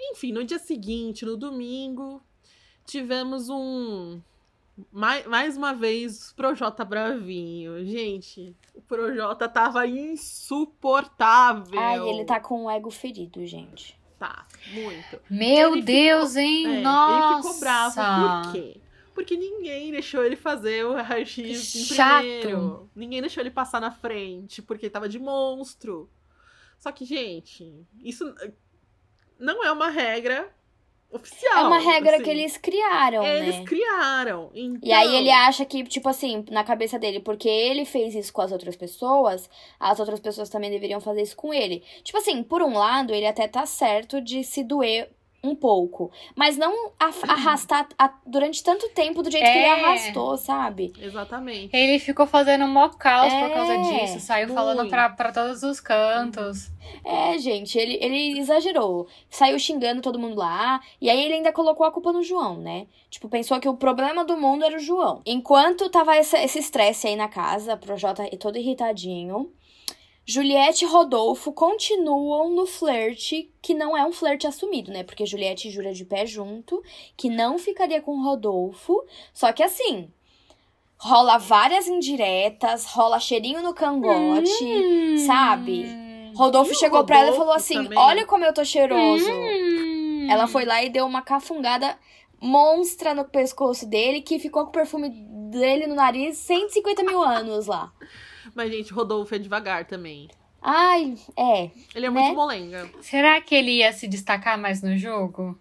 Enfim, 0.00 0.32
no 0.32 0.42
dia 0.42 0.58
seguinte, 0.58 1.26
no 1.26 1.36
domingo, 1.36 2.22
tivemos 2.86 3.50
um. 3.50 4.18
Mais, 4.90 5.26
mais 5.26 5.56
uma 5.58 5.74
vez, 5.74 6.32
Projota 6.32 6.86
Bravinho. 6.86 7.84
Gente, 7.84 8.56
o 8.74 8.80
Projota 8.80 9.46
tava 9.46 9.86
insuportável. 9.86 11.78
Ai, 11.78 12.08
ele 12.08 12.24
tá 12.24 12.40
com 12.40 12.64
o 12.64 12.70
ego 12.70 12.90
ferido, 12.90 13.44
gente. 13.44 13.98
Tá, 14.18 14.46
muito. 14.72 15.20
Meu 15.30 15.74
Ele 15.74 15.82
Deus, 15.82 16.30
ficou- 16.30 16.42
hein? 16.42 16.76
É, 16.78 16.80
Nossa! 16.80 17.34
Ele 17.34 17.42
ficou 17.42 17.60
bravo. 17.60 17.94
Por 18.42 18.52
quê? 18.52 18.80
Porque 19.14 19.36
ninguém 19.36 19.90
deixou 19.92 20.24
ele 20.24 20.36
fazer 20.36 20.84
o 20.84 20.94
raio-x 20.94 21.86
primeiro. 22.20 22.90
Ninguém 22.94 23.20
deixou 23.20 23.40
ele 23.42 23.50
passar 23.50 23.80
na 23.80 23.90
frente, 23.90 24.60
porque 24.62 24.86
ele 24.86 24.90
tava 24.92 25.08
de 25.08 25.18
monstro. 25.18 26.10
Só 26.78 26.90
que, 26.92 27.04
gente, 27.04 27.86
isso 28.02 28.32
não 29.38 29.64
é 29.64 29.70
uma 29.72 29.88
regra 29.88 30.52
oficial. 31.10 31.64
É 31.64 31.66
uma 31.66 31.78
regra 31.78 32.16
assim. 32.16 32.24
que 32.24 32.30
eles 32.30 32.56
criaram, 32.56 33.24
Eles 33.24 33.56
né? 33.56 33.64
criaram. 33.64 34.50
Então, 34.54 34.88
E 34.88 34.92
aí 34.92 35.16
ele 35.16 35.30
acha 35.30 35.64
que, 35.64 35.82
tipo 35.84 36.08
assim, 36.08 36.44
na 36.50 36.62
cabeça 36.64 36.98
dele, 36.98 37.20
porque 37.20 37.48
ele 37.48 37.84
fez 37.84 38.14
isso 38.14 38.32
com 38.32 38.42
as 38.42 38.52
outras 38.52 38.76
pessoas, 38.76 39.48
as 39.80 39.98
outras 40.00 40.20
pessoas 40.20 40.48
também 40.48 40.70
deveriam 40.70 41.00
fazer 41.00 41.22
isso 41.22 41.36
com 41.36 41.52
ele. 41.52 41.82
Tipo 42.02 42.18
assim, 42.18 42.42
por 42.42 42.62
um 42.62 42.74
lado, 42.76 43.14
ele 43.14 43.26
até 43.26 43.48
tá 43.48 43.64
certo 43.66 44.20
de 44.20 44.44
se 44.44 44.62
doer 44.62 45.10
um 45.42 45.54
pouco. 45.54 46.10
Mas 46.34 46.56
não 46.56 46.90
a- 46.98 47.10
arrastar 47.28 47.88
a- 47.98 48.12
durante 48.26 48.62
tanto 48.62 48.88
tempo 48.90 49.22
do 49.22 49.30
jeito 49.30 49.44
que 49.44 49.50
ele 49.50 49.64
É. 49.66 49.70
arrastou, 49.84 50.36
sabe? 50.36 50.92
Exatamente. 51.00 51.74
Ele 51.76 51.98
ficou 51.98 52.26
fazendo 52.26 52.66
mó 52.66 52.88
caos 52.88 53.32
por 53.32 53.44
É, 53.44 53.54
causa 53.54 53.76
disso, 53.78 54.20
saiu 54.20 54.48
falando 54.52 54.78
muito. 54.78 54.90
pra, 54.90 55.08
pra 55.10 55.32
todos 55.32 55.62
os 55.62 55.80
cantos. 55.80 56.70
É, 57.04 57.36
gente, 57.38 57.78
ele, 57.78 57.98
ele 58.00 58.38
exagerou. 58.38 59.06
Saiu 59.28 59.58
xingando 59.58 60.00
todo 60.00 60.18
mundo 60.18 60.36
lá. 60.36 60.80
E 61.00 61.10
aí 61.10 61.22
ele 61.22 61.34
ainda 61.34 61.52
colocou 61.52 61.84
a 61.86 61.92
culpa 61.92 62.12
no 62.12 62.22
João, 62.22 62.56
né? 62.56 62.86
Tipo, 63.10 63.28
pensou 63.28 63.60
que 63.60 63.68
o 63.68 63.76
problema 63.76 64.24
do 64.24 64.36
mundo 64.38 64.64
era 64.64 64.76
o 64.76 64.80
João. 64.80 65.20
Enquanto 65.26 65.88
tava 65.90 66.16
essa- 66.16 66.42
esse 66.42 66.58
estresse 66.58 67.06
aí 67.06 67.14
na 67.16 67.28
casa, 67.28 67.76
pro 67.76 67.96
Jota 67.96 68.24
todo 68.38 68.56
irritadinho, 68.58 69.52
Juliette 70.30 70.84
e 70.84 70.86
Rodolfo 70.86 71.50
continuam 71.52 72.50
no 72.50 72.66
flerte, 72.66 73.50
que 73.62 73.72
não 73.72 73.96
é 73.96 74.04
um 74.04 74.12
flerte 74.12 74.46
assumido, 74.46 74.92
né? 74.92 75.02
Porque 75.02 75.24
Juliette 75.24 75.70
jura 75.70 75.94
de 75.94 76.04
pé 76.04 76.26
junto 76.26 76.82
que 77.16 77.30
não 77.30 77.58
ficaria 77.58 78.02
com 78.02 78.22
Rodolfo. 78.22 79.02
Só 79.32 79.50
que 79.52 79.62
assim, 79.62 80.12
rola 80.98 81.38
várias 81.38 81.88
indiretas, 81.88 82.84
rola 82.84 83.18
cheirinho 83.18 83.62
no 83.62 83.72
cangote, 83.72 84.52
Hum. 84.62 85.16
sabe? 85.26 85.86
Rodolfo 86.36 86.74
chegou 86.74 87.04
pra 87.06 87.20
ela 87.20 87.28
e 87.28 87.30
Rodolfo 87.30 87.46
falou 87.46 87.56
assim: 87.56 87.82
também? 87.84 87.98
Olha 87.98 88.26
como 88.26 88.44
eu 88.44 88.52
tô 88.52 88.62
cheiroso. 88.66 89.30
Hum. 89.30 90.26
Ela 90.30 90.46
foi 90.46 90.66
lá 90.66 90.84
e 90.84 90.90
deu 90.90 91.06
uma 91.06 91.22
cafungada 91.22 91.98
monstra 92.38 93.14
no 93.14 93.24
pescoço 93.24 93.86
dele, 93.86 94.20
que 94.20 94.38
ficou 94.38 94.64
com 94.64 94.68
o 94.68 94.72
perfume 94.72 95.08
dele 95.50 95.86
no 95.86 95.94
nariz 95.94 96.36
150 96.36 97.02
mil 97.02 97.22
anos 97.22 97.66
lá. 97.66 97.90
Mas, 98.58 98.72
gente, 98.72 98.92
Rodolfo 98.92 99.32
é 99.36 99.38
devagar 99.38 99.84
também. 99.84 100.28
Ai, 100.60 101.14
é. 101.36 101.70
Ele 101.94 102.06
é 102.06 102.10
Né? 102.10 102.22
muito 102.22 102.34
molenga. 102.34 102.90
Será 103.00 103.40
que 103.40 103.54
ele 103.54 103.70
ia 103.76 103.92
se 103.92 104.08
destacar 104.08 104.58
mais 104.58 104.82
no 104.82 104.98
jogo? 104.98 105.56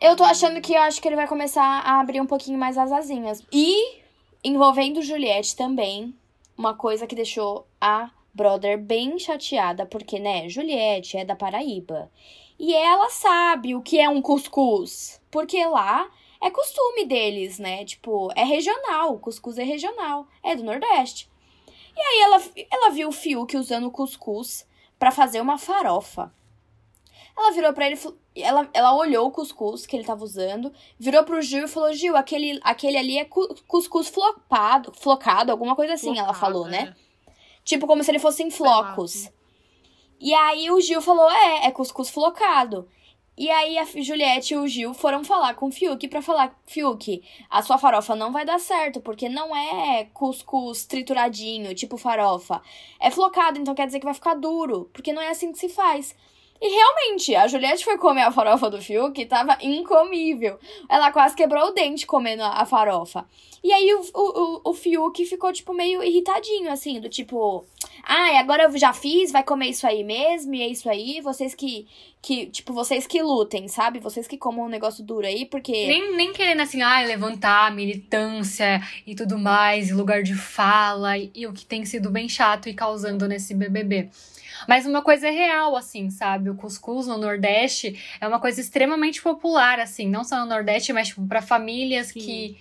Eu 0.00 0.16
tô 0.16 0.24
achando 0.24 0.58
que 0.62 0.72
eu 0.72 0.80
acho 0.80 1.02
que 1.02 1.06
ele 1.06 1.14
vai 1.14 1.28
começar 1.28 1.62
a 1.62 2.00
abrir 2.00 2.22
um 2.22 2.26
pouquinho 2.26 2.58
mais 2.58 2.78
as 2.78 2.90
asinhas. 2.90 3.44
E 3.52 3.98
envolvendo 4.42 5.02
Juliette 5.02 5.54
também, 5.54 6.14
uma 6.56 6.72
coisa 6.72 7.06
que 7.06 7.14
deixou 7.14 7.66
a 7.78 8.10
Brother 8.32 8.78
bem 8.78 9.18
chateada, 9.18 9.84
porque, 9.84 10.18
né, 10.18 10.48
Juliette 10.48 11.18
é 11.18 11.26
da 11.26 11.36
Paraíba. 11.36 12.10
E 12.58 12.72
ela 12.74 13.10
sabe 13.10 13.74
o 13.74 13.82
que 13.82 14.00
é 14.00 14.08
um 14.08 14.22
cuscuz. 14.22 15.20
Porque 15.30 15.62
lá 15.66 16.08
é 16.40 16.50
costume 16.50 17.04
deles, 17.04 17.58
né? 17.58 17.84
Tipo, 17.84 18.30
é 18.34 18.42
regional. 18.42 19.12
O 19.12 19.18
cuscuz 19.18 19.58
é 19.58 19.64
regional. 19.64 20.26
É 20.42 20.56
do 20.56 20.64
Nordeste. 20.64 21.28
E 21.98 22.00
aí 22.00 22.20
ela, 22.20 22.42
ela 22.70 22.90
viu 22.90 23.08
o 23.08 23.12
Fiuk 23.12 23.56
usando 23.56 23.90
cuscuz 23.90 24.64
pra 25.00 25.10
fazer 25.10 25.40
uma 25.40 25.58
farofa. 25.58 26.32
Ela 27.36 27.50
virou 27.50 27.72
pra 27.72 27.86
ele, 27.88 27.98
ela, 28.36 28.68
ela 28.72 28.94
olhou 28.94 29.26
o 29.26 29.30
cuscuz 29.32 29.84
que 29.84 29.96
ele 29.96 30.04
tava 30.04 30.22
usando, 30.24 30.72
virou 30.96 31.24
pro 31.24 31.42
Gil 31.42 31.64
e 31.64 31.68
falou: 31.68 31.92
Gil, 31.92 32.16
aquele, 32.16 32.60
aquele 32.62 32.96
ali 32.96 33.18
é 33.18 33.24
cu- 33.24 33.52
cuscuz 33.66 34.08
flopado, 34.08 34.92
flocado, 34.92 35.50
alguma 35.50 35.74
coisa 35.74 35.94
assim, 35.94 36.10
ela 36.18 36.32
Flocado, 36.32 36.40
falou, 36.40 36.66
é. 36.68 36.70
né? 36.70 36.96
Tipo, 37.64 37.86
como 37.86 38.02
se 38.04 38.10
ele 38.12 38.18
fosse 38.20 38.42
em 38.44 38.50
flocos. 38.50 39.28
E 40.20 40.32
aí 40.34 40.70
o 40.70 40.80
Gil 40.80 41.00
falou: 41.00 41.28
é, 41.30 41.66
é 41.66 41.70
cuscuz 41.72 42.10
flocado. 42.10 42.88
E 43.38 43.48
aí 43.52 43.78
a 43.78 43.84
Juliette 43.84 44.54
e 44.54 44.56
o 44.56 44.66
Gil 44.66 44.92
foram 44.92 45.22
falar 45.22 45.54
com 45.54 45.68
o 45.68 45.70
Fiuk 45.70 46.08
pra 46.08 46.20
falar: 46.20 46.58
Fiuk, 46.66 47.22
a 47.48 47.62
sua 47.62 47.78
farofa 47.78 48.16
não 48.16 48.32
vai 48.32 48.44
dar 48.44 48.58
certo, 48.58 49.00
porque 49.00 49.28
não 49.28 49.54
é 49.54 50.06
cuscuz 50.12 50.84
trituradinho, 50.84 51.72
tipo 51.72 51.96
farofa. 51.96 52.60
É 52.98 53.12
flocado, 53.12 53.60
então 53.60 53.76
quer 53.76 53.86
dizer 53.86 54.00
que 54.00 54.04
vai 54.04 54.14
ficar 54.14 54.34
duro, 54.34 54.90
porque 54.92 55.12
não 55.12 55.22
é 55.22 55.28
assim 55.28 55.52
que 55.52 55.58
se 55.58 55.68
faz. 55.68 56.16
E 56.60 56.68
realmente, 56.68 57.34
a 57.36 57.46
Juliette 57.46 57.84
foi 57.84 57.96
comer 57.98 58.22
a 58.22 58.32
farofa 58.32 58.68
do 58.68 58.82
Fiuk 58.82 59.20
e 59.20 59.26
tava 59.26 59.56
incomível. 59.62 60.58
Ela 60.88 61.12
quase 61.12 61.36
quebrou 61.36 61.68
o 61.68 61.70
dente 61.70 62.04
comendo 62.04 62.42
a, 62.42 62.66
farofa. 62.66 63.24
E 63.62 63.72
aí 63.72 63.94
o, 63.94 64.00
o, 64.12 64.42
o, 64.42 64.60
o 64.70 64.74
Fiuk 64.74 65.24
ficou, 65.24 65.52
tipo, 65.52 65.72
meio 65.72 66.02
irritadinho, 66.02 66.70
assim, 66.70 67.00
do 67.00 67.08
tipo... 67.08 67.64
Ai, 68.02 68.36
agora 68.36 68.64
eu 68.64 68.76
já 68.76 68.92
fiz, 68.92 69.30
vai 69.30 69.44
comer 69.44 69.68
isso 69.68 69.86
aí 69.86 70.02
mesmo, 70.02 70.54
e 70.54 70.62
é 70.62 70.68
isso 70.68 70.88
aí. 70.88 71.20
Vocês 71.20 71.54
que, 71.54 71.86
que 72.20 72.46
tipo, 72.46 72.72
vocês 72.72 73.06
que 73.06 73.22
lutem, 73.22 73.68
sabe? 73.68 74.00
Vocês 74.00 74.26
que 74.26 74.36
comam 74.36 74.66
um 74.66 74.68
negócio 74.68 75.04
duro 75.04 75.26
aí, 75.26 75.44
porque... 75.44 75.72
Nem, 75.86 76.16
nem 76.16 76.32
querendo 76.32 76.62
assim, 76.62 76.82
ai, 76.82 77.06
levantar 77.06 77.72
militância 77.72 78.80
e 79.06 79.14
tudo 79.14 79.38
mais, 79.38 79.90
lugar 79.90 80.24
de 80.24 80.34
fala, 80.34 81.16
e, 81.16 81.30
e 81.34 81.46
o 81.46 81.52
que 81.52 81.64
tem 81.64 81.84
sido 81.84 82.10
bem 82.10 82.28
chato 82.28 82.68
e 82.68 82.74
causando 82.74 83.28
nesse 83.28 83.54
BBB. 83.54 84.10
Mas 84.66 84.86
uma 84.86 85.02
coisa 85.02 85.28
é 85.28 85.30
real, 85.30 85.76
assim, 85.76 86.10
sabe? 86.10 86.50
O 86.50 86.54
cuscuz 86.54 87.06
no 87.06 87.18
Nordeste 87.18 87.98
é 88.20 88.26
uma 88.26 88.40
coisa 88.40 88.60
extremamente 88.60 89.22
popular, 89.22 89.78
assim, 89.78 90.08
não 90.08 90.24
só 90.24 90.40
no 90.40 90.46
Nordeste, 90.46 90.92
mas 90.92 91.08
tipo, 91.08 91.26
para 91.26 91.42
famílias 91.42 92.08
Sim. 92.08 92.20
que, 92.20 92.58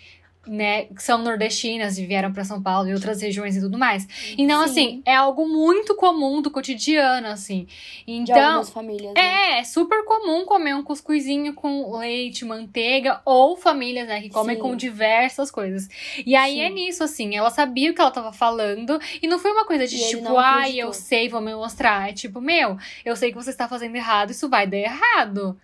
né, 0.48 0.86
que 0.86 1.04
são 1.04 1.18
nordestinas 1.18 1.98
e 1.98 2.06
vieram 2.06 2.32
para 2.32 2.44
São 2.44 2.62
Paulo 2.62 2.88
e 2.88 2.94
outras 2.94 3.22
regiões 3.22 3.56
e 3.58 3.60
tudo 3.60 3.77
mais. 3.77 4.08
Então, 4.38 4.60
Sim. 4.63 4.70
assim, 4.70 5.01
é 5.06 5.16
algo 5.16 5.48
muito 5.48 5.96
comum 5.96 6.42
do 6.42 6.50
cotidiano, 6.50 7.27
assim. 7.27 7.66
De 8.06 8.13
Então, 8.13 8.46
algumas 8.46 8.70
famílias, 8.70 9.13
né? 9.13 9.22
é, 9.22 9.60
é 9.60 9.63
super 9.63 10.04
comum 10.06 10.46
comer 10.46 10.74
um 10.75 10.84
cuscuzinho 10.84 11.54
com 11.54 11.98
leite, 11.98 12.46
manteiga, 12.46 13.22
ou 13.25 13.58
famílias, 13.58 14.08
né, 14.08 14.22
que 14.22 14.30
comem 14.30 14.56
Sim. 14.56 14.62
com 14.62 14.75
diversas 14.75 15.51
coisas. 15.51 15.89
E 16.25 16.36
aí 16.36 16.56
Sim. 16.56 16.62
é 16.62 16.70
nisso, 16.70 17.04
assim, 17.04 17.36
ela 17.36 17.50
sabia 17.50 17.92
o 17.92 17.94
que 17.94 18.01
ela 18.01 18.12
tava 18.12 18.32
falando, 18.32 19.00
e 19.22 19.27
não 19.27 19.39
foi 19.39 19.51
uma 19.51 19.66
coisa 19.66 19.86
de 19.86 19.96
E 19.96 20.10
tipo, 20.10 20.38
ai, 20.38 20.80
eu 20.80 20.94
sei, 20.94 21.27
vou 21.30 21.42
me 21.42 21.54
mostrar. 21.54 22.10
É 22.10 22.13
tipo, 22.13 22.39
meu, 22.39 22.77
eu 23.04 23.16
sei 23.16 23.32
que 23.32 23.38
você 23.38 23.50
está 23.50 23.68
fazendo 23.68 23.96
errado, 23.96 24.32
isso 24.32 24.48
vai 24.50 24.66
dar 24.68 24.77
errado. 24.77 25.60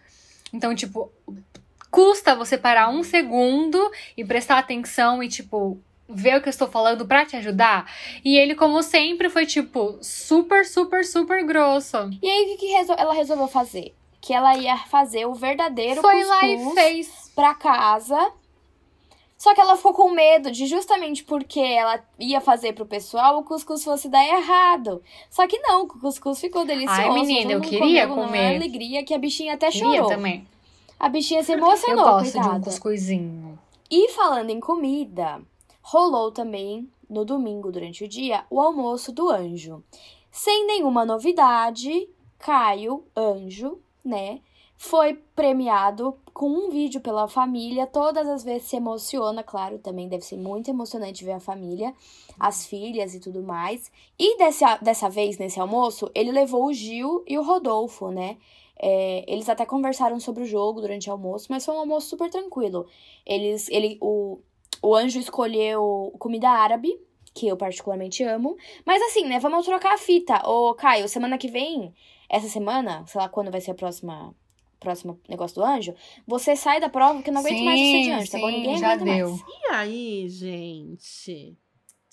Então, 0.52 0.76
tipo, 0.76 1.12
custa 1.94 2.34
você 2.36 2.58
parar 2.58 2.90
um 2.90 3.04
segundo 3.04 3.80
e 4.18 4.26
prestar 4.26 4.58
atenção 4.58 5.22
e, 5.22 5.28
tipo, 5.30 5.78
ver 6.10 6.38
o 6.38 6.42
que 6.42 6.50
eu 6.50 6.52
estou 6.52 6.68
falando 6.68 7.06
pra 7.06 7.24
te 7.24 7.36
ajudar. 7.36 7.86
E 8.26 8.36
ele, 8.36 8.56
como 8.56 8.82
sempre, 8.82 9.30
foi, 9.30 9.46
tipo, 9.46 9.96
super, 10.02 10.66
super, 10.66 11.06
super 11.06 11.46
grosso. 11.46 11.98
E 12.20 12.28
aí, 12.28 12.56
o 12.56 12.58
que, 12.58 12.66
resol- 12.66 12.96
ela 12.98 13.14
resolveu 13.14 13.48
fazer? 13.48 13.94
Que 14.20 14.34
ela 14.34 14.58
ia 14.58 14.76
fazer 14.78 15.28
o 15.28 15.36
verdadeiro 15.36 16.02
Foi 16.02 16.24
lá 16.24 16.46
e 16.48 16.74
fez. 16.74 17.32
pra 17.36 17.54
casa. 17.54 18.32
Só 19.38 19.54
que 19.54 19.62
ela 19.62 19.76
ficou 19.76 19.94
com 19.94 20.10
medo 20.10 20.50
de 20.50 20.66
justamente 20.66 21.24
porque 21.24 21.60
ela 21.60 22.00
ia 22.18 22.40
fazer 22.42 22.74
pro 22.74 22.86
pessoal, 22.86 23.38
o 23.40 23.44
cuscuz 23.44 23.84
fosse 23.84 24.08
dar 24.10 24.26
errado. 24.26 25.04
Só 25.30 25.46
que 25.46 25.60
não, 25.60 25.84
o 25.84 25.88
cuscuz 25.88 26.40
ficou 26.40 26.64
delicioso. 26.66 27.02
Ai, 27.02 27.10
menina, 27.12 27.52
eu 27.52 27.62
queria 27.62 28.08
comer. 28.08 28.56
alegria 28.56 29.04
que 29.04 29.14
a 29.14 29.18
bichinha 29.20 29.54
até 29.56 29.70
Queria 29.70 29.96
chorou. 29.98 30.08
também. 30.10 30.48
A 31.00 31.10
bichinha 31.10 31.44
se 31.44 31.52
Eu 31.52 31.58
emocionou, 31.58 32.06
gosto 32.06 32.32
de 32.32 32.38
um 32.40 32.42
coitada. 32.42 32.64
cuscuzinho. 32.66 33.60
E 33.90 34.10
falando 34.10 34.50
em 34.50 34.60
comida, 34.60 35.42
rolou 35.82 36.32
também 36.32 36.90
no 37.10 37.26
domingo 37.26 37.72
durante 37.72 38.04
o 38.04 38.08
dia 38.08 38.46
o 38.50 38.60
almoço 38.62 39.12
do 39.12 39.30
anjo. 39.30 39.84
Sem 40.32 40.66
nenhuma 40.66 41.06
novidade, 41.06 42.10
Caio, 42.40 43.04
anjo, 43.16 43.80
né, 44.04 44.40
foi 44.76 45.14
premiado 45.36 46.18
com 46.34 46.50
um 46.50 46.70
vídeo 46.70 47.00
pela 47.00 47.28
família. 47.28 47.86
Todas 47.86 48.28
as 48.28 48.44
vezes 48.44 48.68
se 48.68 48.76
emociona, 48.76 49.44
claro, 49.44 49.78
também 49.78 50.10
deve 50.10 50.26
ser 50.26 50.38
muito 50.38 50.70
emocionante 50.70 51.24
ver 51.24 51.34
a 51.34 51.40
família, 51.40 51.94
as 52.40 52.66
filhas 52.66 53.14
e 53.14 53.20
tudo 53.20 53.44
mais. 53.44 53.92
E 54.18 54.38
dessa, 54.38 54.78
dessa 54.78 55.10
vez, 55.10 55.38
nesse 55.38 55.60
almoço, 55.60 56.10
ele 56.16 56.32
levou 56.32 56.66
o 56.66 56.74
Gil 56.74 57.24
e 57.28 57.38
o 57.38 57.44
Rodolfo, 57.44 58.10
né? 58.10 58.38
É, 58.80 59.24
eles 59.32 59.48
até 59.50 59.66
conversaram 59.66 60.20
sobre 60.20 60.44
o 60.44 60.46
jogo 60.46 60.82
durante 60.82 61.10
o 61.10 61.14
almoço, 61.14 61.48
mas 61.50 61.66
foi 61.66 61.76
um 61.76 61.80
almoço 61.80 62.08
super 62.10 62.30
tranquilo. 62.30 62.86
Eles, 63.26 63.70
ele, 63.70 63.98
o, 64.02 64.40
o 64.82 64.96
anjo 64.96 65.20
escolheu 65.20 66.14
comida 66.20 66.50
árabe, 66.50 67.00
que 67.34 67.48
eu 67.48 67.58
particularmente 67.58 68.24
amo. 68.24 68.58
Mas 68.86 69.02
assim, 69.04 69.26
né? 69.26 69.40
Vamos 69.40 69.66
trocar 69.66 69.94
a 69.96 69.98
fita. 69.98 70.48
Ô, 70.48 70.74
Caio, 70.76 71.08
semana 71.08 71.38
que 71.38 71.48
vem, 71.48 71.94
essa 72.30 72.48
semana, 72.48 73.04
sei 73.08 73.22
lá 73.22 73.30
quando 73.30 73.52
vai 73.52 73.62
ser 73.62 73.72
a 73.72 73.76
próxima. 73.76 74.36
Próximo 74.80 75.18
negócio 75.30 75.56
do 75.56 75.64
anjo, 75.64 75.96
você 76.28 76.58
sai 76.58 76.82
da 76.82 76.90
prova 76.90 77.24
que 77.24 77.30
eu 77.30 77.34
não 77.34 77.40
aguento 77.40 77.64
mais 77.64 77.80
você 77.80 78.02
de 78.02 78.12
anjo, 78.12 78.32
tá 78.32 78.38
bom? 78.38 78.48
sim, 78.48 78.54
Ninguém 78.58 78.78
já 78.80 78.92
aguenta 78.92 79.06
deu. 79.16 79.30
mais. 79.30 79.42
E 79.48 79.74
aí, 79.74 80.28
gente, 80.28 81.58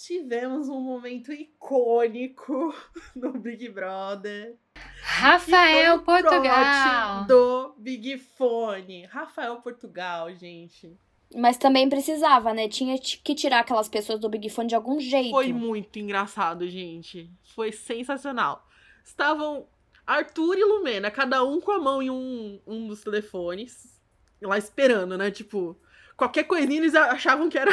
tivemos 0.07 0.69
um 0.69 0.81
momento 0.81 1.33
icônico 1.33 2.75
no 3.15 3.33
Big 3.33 3.69
Brother. 3.69 4.57
Rafael 5.03 6.01
Portugal. 6.03 7.25
do 7.27 7.75
Big 7.79 8.19
Fone. 8.19 9.05
Rafael 9.07 9.57
Portugal, 9.57 10.35
gente. 10.35 10.97
Mas 11.35 11.57
também 11.57 11.89
precisava, 11.89 12.53
né? 12.53 12.69
Tinha 12.69 12.99
que 12.99 13.35
tirar 13.35 13.61
aquelas 13.61 13.89
pessoas 13.89 14.19
do 14.19 14.29
Big 14.29 14.49
Fone 14.49 14.69
de 14.69 14.75
algum 14.75 14.99
jeito. 14.99 15.31
Foi 15.31 15.53
muito 15.53 15.99
engraçado, 15.99 16.69
gente. 16.69 17.31
Foi 17.55 17.71
sensacional. 17.71 18.67
Estavam 19.05 19.67
Arthur 20.07 20.57
e 20.57 20.65
Lumena, 20.65 21.11
cada 21.11 21.45
um 21.45 21.61
com 21.61 21.73
a 21.73 21.79
mão 21.79 22.03
em 22.03 22.11
um, 22.11 22.61
um 22.67 22.89
dos 22.89 23.03
telefones, 23.03 24.01
lá 24.43 24.59
esperando, 24.59 25.17
né? 25.17 25.31
Tipo, 25.31 25.77
qualquer 26.17 26.45
coisinha 26.45 26.81
eles 26.81 26.95
achavam 26.95 27.49
que 27.49 27.59
era 27.59 27.71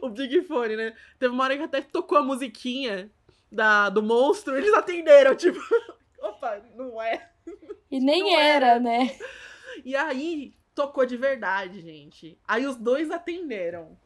o 0.00 0.08
Big 0.08 0.42
Fone, 0.42 0.76
né? 0.76 0.94
Teve 1.18 1.32
uma 1.34 1.44
hora 1.44 1.56
que 1.56 1.62
até 1.64 1.80
tocou 1.80 2.18
a 2.18 2.22
musiquinha 2.22 3.10
da, 3.50 3.88
do 3.88 4.02
monstro, 4.02 4.56
eles 4.56 4.72
atenderam, 4.74 5.34
tipo, 5.34 5.58
opa, 6.20 6.60
não 6.74 7.00
é. 7.00 7.30
E 7.90 7.98
nem 8.00 8.22
Não 8.24 8.38
era, 8.38 8.66
era. 8.66 8.80
né? 8.80 9.18
E 9.84 9.96
aí 9.96 10.54
tocou 10.74 11.06
de 11.06 11.16
verdade, 11.16 11.80
gente. 11.80 12.38
Aí 12.46 12.66
os 12.66 12.76
dois 12.76 13.10
atenderam. 13.10 13.96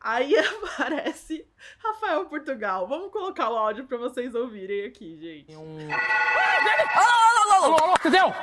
Aí 0.00 0.34
aparece 0.36 1.46
Rafael 1.78 2.24
Portugal. 2.26 2.86
Vamos 2.86 3.10
colocar 3.12 3.50
o 3.50 3.56
áudio 3.56 3.84
pra 3.86 3.98
vocês 3.98 4.34
ouvirem 4.34 4.84
aqui, 4.86 5.16
gente. 5.20 5.54
Alô, 5.54 7.52
alô, 7.64 7.76
alô, 7.76 7.94
entendeu? 7.98 8.24
Alô, 8.24 8.34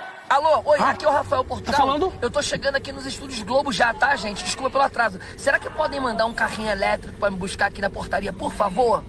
oi, 0.66 0.80
aqui 0.80 1.06
é 1.06 1.08
o 1.08 1.12
Rafael 1.12 1.44
Portugal. 1.44 1.74
Tá 1.74 1.80
falando? 1.80 2.14
Eu 2.22 2.30
tô 2.32 2.42
chegando 2.42 2.76
aqui 2.76 2.92
nos 2.92 3.06
estúdios 3.06 3.42
Globo 3.44 3.72
já, 3.72 3.94
tá, 3.94 4.16
gente? 4.16 4.44
Desculpa 4.44 4.70
pelo 4.72 4.84
atraso. 4.84 5.20
Será 5.38 5.60
que 5.60 5.70
podem 5.70 6.00
mandar 6.00 6.26
um 6.26 6.34
carrinho 6.34 6.70
elétrico 6.70 7.18
pra 7.18 7.30
me 7.30 7.38
buscar 7.38 7.68
aqui 7.68 7.82
na 7.82 7.90
portaria, 7.90 8.34
por 8.34 8.52
favor? 8.52 9.04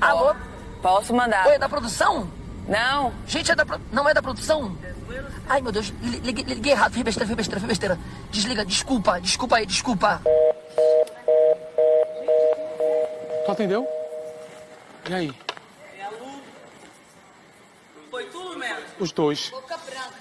Alô? 0.00 0.34
Posso 0.82 1.14
mandar. 1.14 1.46
Oi, 1.46 1.54
é 1.54 1.58
da 1.58 1.68
produção? 1.68 2.30
Não. 2.66 3.12
Gente, 3.26 3.50
é 3.50 3.54
da 3.54 3.64
pro... 3.66 3.80
não 3.92 4.08
é 4.08 4.14
da 4.14 4.22
produção? 4.22 4.76
Ai, 5.48 5.60
meu 5.60 5.70
Deus, 5.70 5.92
li- 6.00 6.18
liguei, 6.20 6.44
liguei 6.44 6.72
errado, 6.72 6.92
fiz 6.94 7.02
besteira, 7.02 7.26
fiz 7.26 7.36
besteira, 7.36 7.60
fiz 7.60 7.68
besteira. 7.68 7.98
Desliga, 8.30 8.64
desculpa, 8.64 9.20
desculpa 9.20 9.56
aí, 9.56 9.66
desculpa. 9.66 10.20
Tu 13.44 13.50
atendeu? 13.52 13.86
E 15.08 15.14
aí? 15.14 15.34
Foi 18.10 18.24
tudo 18.26 18.58
mesmo. 18.58 18.84
Os 18.98 19.12
dois. 19.12 19.50
Boca 19.50 19.76
branca. 19.76 20.14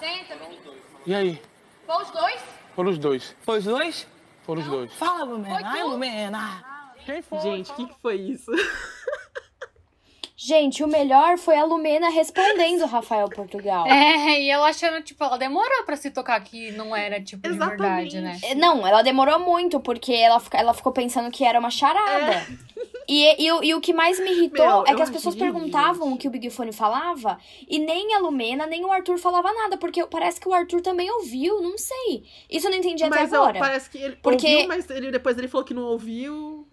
Senta, 0.00 0.34
menino. 0.36 0.72
E 1.06 1.14
aí? 1.14 1.40
Foi 1.86 2.02
os 2.02 2.10
dois? 2.10 2.40
Foram 2.74 2.90
os 2.90 2.98
dois. 2.98 3.36
Foi 3.42 3.58
os 3.58 3.64
dois? 3.64 4.06
Foram 4.44 4.62
os 4.62 4.68
dois. 4.68 4.92
Fala, 4.94 5.24
Lumena. 5.24 5.60
Ai, 5.64 5.82
Lumena. 5.82 6.64
Quem 7.04 7.22
foi? 7.22 7.38
Gente, 7.40 7.70
o 7.70 7.74
que, 7.74 7.86
que 7.86 7.94
foi 8.00 8.14
isso? 8.16 8.50
Gente, 10.36 10.82
o 10.82 10.88
melhor 10.88 11.38
foi 11.38 11.56
a 11.56 11.64
Lumena 11.64 12.08
respondendo 12.10 12.82
o 12.82 12.86
Rafael 12.86 13.28
Portugal. 13.28 13.86
É, 13.86 14.40
e 14.40 14.50
ela 14.50 14.68
achando, 14.68 15.00
tipo, 15.02 15.22
ela 15.22 15.36
demorou 15.36 15.84
pra 15.84 15.96
se 15.96 16.10
tocar 16.10 16.40
que 16.42 16.72
não 16.72 16.96
era, 16.96 17.20
tipo, 17.22 17.48
de 17.48 17.56
verdade, 17.56 18.20
né? 18.20 18.38
É, 18.42 18.54
Não, 18.54 18.84
ela 18.84 19.02
demorou 19.02 19.38
muito, 19.38 19.78
porque 19.78 20.12
ela, 20.12 20.42
ela 20.52 20.74
ficou 20.74 20.90
pensando 20.90 21.30
que 21.30 21.44
era 21.44 21.60
uma 21.60 21.70
charada. 21.70 22.44
E, 23.08 23.44
e, 23.44 23.52
o- 23.52 23.64
e 23.64 23.74
o 23.74 23.80
que 23.80 23.92
mais 23.92 24.18
me 24.20 24.30
irritou 24.30 24.64
Meu, 24.66 24.84
é 24.86 24.94
que 24.94 25.02
as 25.02 25.10
pessoas 25.10 25.34
perguntavam 25.34 26.12
o 26.12 26.16
que 26.16 26.28
o 26.28 26.30
Big 26.30 26.48
Fone 26.50 26.72
falava, 26.72 27.38
e 27.68 27.78
nem 27.78 28.14
a 28.14 28.18
Lumena, 28.18 28.66
nem 28.66 28.84
o 28.84 28.92
Arthur 28.92 29.18
falava 29.18 29.52
nada, 29.52 29.76
porque 29.76 30.04
parece 30.06 30.40
que 30.40 30.48
o 30.48 30.52
Arthur 30.54 30.80
também 30.80 31.10
ouviu, 31.10 31.60
não 31.60 31.76
sei. 31.76 32.24
Isso 32.50 32.66
eu 32.66 32.70
não 32.70 32.78
entendi 32.78 33.02
até 33.02 33.20
Mas 33.20 33.32
eu- 33.32 33.42
agora. 33.42 33.58
parece 33.58 33.90
que 33.90 33.98
ele 33.98 34.16
Porque- 34.22 34.46
ouviu, 34.46 34.68
mas 34.68 34.88
ele, 34.90 35.10
depois 35.10 35.36
ele 35.36 35.48
falou 35.48 35.64
que 35.64 35.74
não 35.74 35.82
ouviu. 35.84 36.66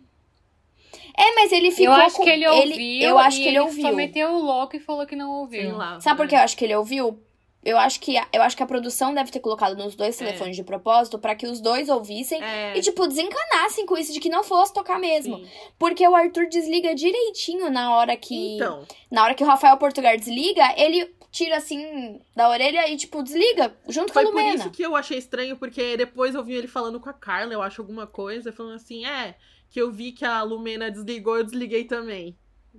É, 1.17 1.36
mas 1.36 1.51
ele 1.51 1.71
ficou. 1.71 1.86
eu 1.86 1.91
acho 1.93 2.15
com- 2.15 2.24
que 2.24 2.29
ele 2.29 2.48
ouviu. 2.48 3.01
eu 3.09 3.19
acho 3.19 3.38
e 3.39 3.41
que 3.43 3.48
ele 3.50 3.59
ouviu. 3.59 3.81
só 3.81 3.91
meteu 3.91 4.29
o 4.31 4.41
louco 4.41 4.75
e 4.75 4.79
falou 4.79 5.05
que 5.05 5.15
não 5.15 5.31
ouviu. 5.31 5.62
Sei 5.62 5.71
lá. 5.71 6.00
Sabe 6.00 6.17
por 6.17 6.27
que 6.27 6.36
eu 6.36 6.39
acho 6.39 6.55
que 6.55 6.63
ele 6.63 6.75
ouviu? 6.75 7.19
Eu 7.63 7.78
acho 7.78 8.00
que, 8.00 8.18
a- 8.18 8.28
eu 8.32 8.42
acho 8.42 8.56
que 8.56 8.63
a 8.63 8.66
produção 8.66 9.13
deve 9.13 9.32
ter 9.32 9.42
colocado 9.42 9.75
nos 9.75 9.94
dois 9.96 10.16
telefones 10.16 10.56
de 10.56 10.63
propósito 10.63 11.20
pra 11.20 11.36
que 11.36 11.46
os 11.46 11.60
dois 11.60 11.89
ouvissem 11.89 12.42
É. 12.42 12.78
e, 12.78 12.82
tipo, 12.82 13.06
desencanassem 13.06 13.86
com 13.86 13.98
isso 13.98 14.13
de 14.13 14.20
que 14.22 14.30
não 14.30 14.44
fosse 14.44 14.74
tocar 14.74 14.98
mesmo. 14.98 15.38
Sim. 15.38 15.48
Porque 15.78 16.08
o 16.08 16.16
Arthur 16.16 16.48
desliga 16.48 16.96
direitinho 16.96 17.70
na 17.70 17.94
hora 17.96 18.16
que. 18.16 18.56
Então, 18.56 18.86
Na 19.12 19.24
hora 19.24 19.34
que 19.36 19.44
o 19.44 19.48
Rafael 19.48 19.75
Portugal 19.78 20.16
desliga, 20.16 20.74
ele 20.78 21.13
tira 21.32 21.58
assim 21.58 22.20
da 22.36 22.50
orelha 22.50 22.89
e, 22.89 22.96
tipo, 22.96 23.22
desliga 23.22 23.75
junto 23.88 24.13
foi 24.13 24.24
com 24.24 24.30
a 24.30 24.32
por 24.32 24.38
Lumena. 24.39 24.56
isso 24.56 24.72
que 24.72 24.82
eu 24.82 24.96
achei 24.96 25.18
estranho, 25.18 25.58
porque 25.58 25.98
depois 25.98 26.34
eu 26.36 26.44
vi 26.44 26.54
ele 26.56 26.68
falando 26.68 27.00
com 27.00 27.10
a 27.10 27.13
Carla, 27.13 27.54
eu 27.54 27.62
acho 27.62 27.82
alguma 27.82 28.08
coisa, 28.08 28.51
falando 28.54 28.75
assim, 28.75 29.06
é, 29.06 29.36
que 29.70 29.80
eu 29.82 29.92
vi 29.92 30.12
que 30.12 30.24
a 30.25 30.42
Lumena 30.42 30.89
desligou, 30.89 31.38
eu 31.38 31.44
desliguei 31.44 31.84
também. 31.84 32.36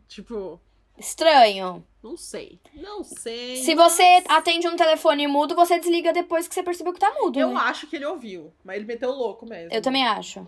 Tipo, 0.09 0.61
Estranho. 1.01 1.85
não 2.03 2.17
sei. 2.17 2.61
Não 2.75 3.03
sei. 3.03 3.57
Se 3.57 3.75
você 3.75 4.23
atende 4.29 4.69
um 4.69 4.77
telefone 4.77 5.27
mudo, 5.27 5.55
você 5.55 5.79
desliga 5.79 6.13
depois 6.13 6.47
que 6.47 6.55
você 6.55 6.63
percebeu 6.63 6.93
que 6.93 7.01
tá 7.01 7.13
mudo. 7.21 7.39
Eu 7.39 7.49
né? 7.51 7.61
acho 7.65 7.87
que 7.87 7.97
ele 7.97 8.07
ouviu, 8.07 8.53
mas 8.65 8.77
ele 8.77 8.85
meteu 8.87 9.11
louco 9.11 9.47
mesmo. 9.47 9.73
Eu 9.75 9.83
também 9.83 10.07
acho. 10.07 10.47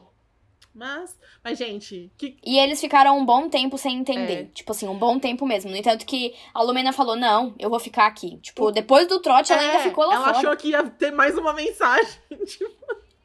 Mas, 0.75 1.18
mas 1.44 1.59
gente, 1.59 2.11
que 2.16 2.38
E 2.42 2.59
eles 2.59 2.80
ficaram 2.80 3.18
um 3.18 3.26
bom 3.26 3.47
tempo 3.49 3.76
sem 3.76 3.99
entender. 3.99 4.32
É. 4.32 4.44
Tipo 4.54 4.73
assim, 4.73 4.88
um 4.88 4.97
bom 4.97 5.18
tempo 5.18 5.47
mesmo. 5.47 5.71
No 5.71 5.76
entanto 5.76 6.06
que 6.06 6.35
a 6.54 6.62
Lumena 6.62 6.94
falou, 6.94 7.14
não, 7.14 7.54
eu 7.59 7.68
vou 7.68 7.78
ficar 7.78 8.06
aqui. 8.06 8.38
Tipo, 8.38 8.71
depois 8.73 9.06
do 9.06 9.21
trote, 9.21 9.52
ela 9.52 9.61
ainda 9.61 9.75
É, 9.75 9.82
ficou 9.82 10.06
lá 10.06 10.14
ela 10.14 10.25
fora. 10.25 10.38
achou 10.38 10.56
que 10.56 10.68
ia 10.68 10.82
ter 10.85 11.11
mais 11.11 11.37
uma 11.37 11.52
mensagem. 11.52 12.12
tipo, 12.47 12.71